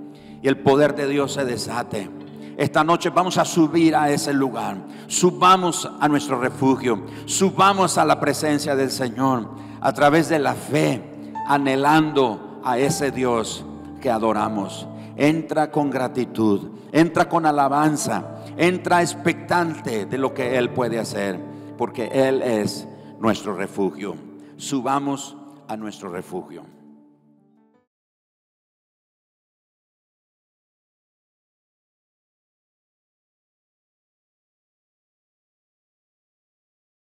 y 0.46 0.48
el 0.48 0.60
poder 0.60 0.94
de 0.94 1.08
Dios 1.08 1.34
se 1.34 1.44
desate. 1.44 2.08
Esta 2.56 2.84
noche 2.84 3.10
vamos 3.10 3.40
a 3.40 3.46
subir 3.46 3.96
a 3.96 4.12
ese 4.12 4.32
lugar. 4.32 4.78
Subamos 5.08 5.90
a 6.00 6.08
nuestro 6.08 6.40
refugio. 6.40 7.02
Subamos 7.26 7.98
a 7.98 8.06
la 8.06 8.20
presencia 8.20 8.76
del 8.76 8.92
Señor 8.92 9.50
a 9.82 9.92
través 9.92 10.30
de 10.30 10.38
la 10.38 10.54
fe, 10.54 11.02
anhelando 11.48 12.62
a 12.64 12.78
ese 12.78 13.10
Dios 13.10 13.66
que 14.00 14.12
adoramos. 14.12 14.88
Entra 15.18 15.72
con 15.72 15.90
gratitud, 15.90 16.70
entra 16.92 17.28
con 17.28 17.48
alabanza, 17.48 18.44
entra 18.56 19.02
expectante 19.02 20.06
de 20.06 20.18
lo 20.20 20.36
que 20.36 20.60
Él 20.60 20.70
puede 20.70 21.00
hacer, 21.00 21.40
porque 21.76 22.06
Él 22.14 22.44
es 22.44 22.88
nuestro 23.20 23.56
refugio. 23.56 24.14
Subamos 24.58 25.36
a 25.68 25.76
nuestro 25.76 26.10
refugio. 26.10 26.75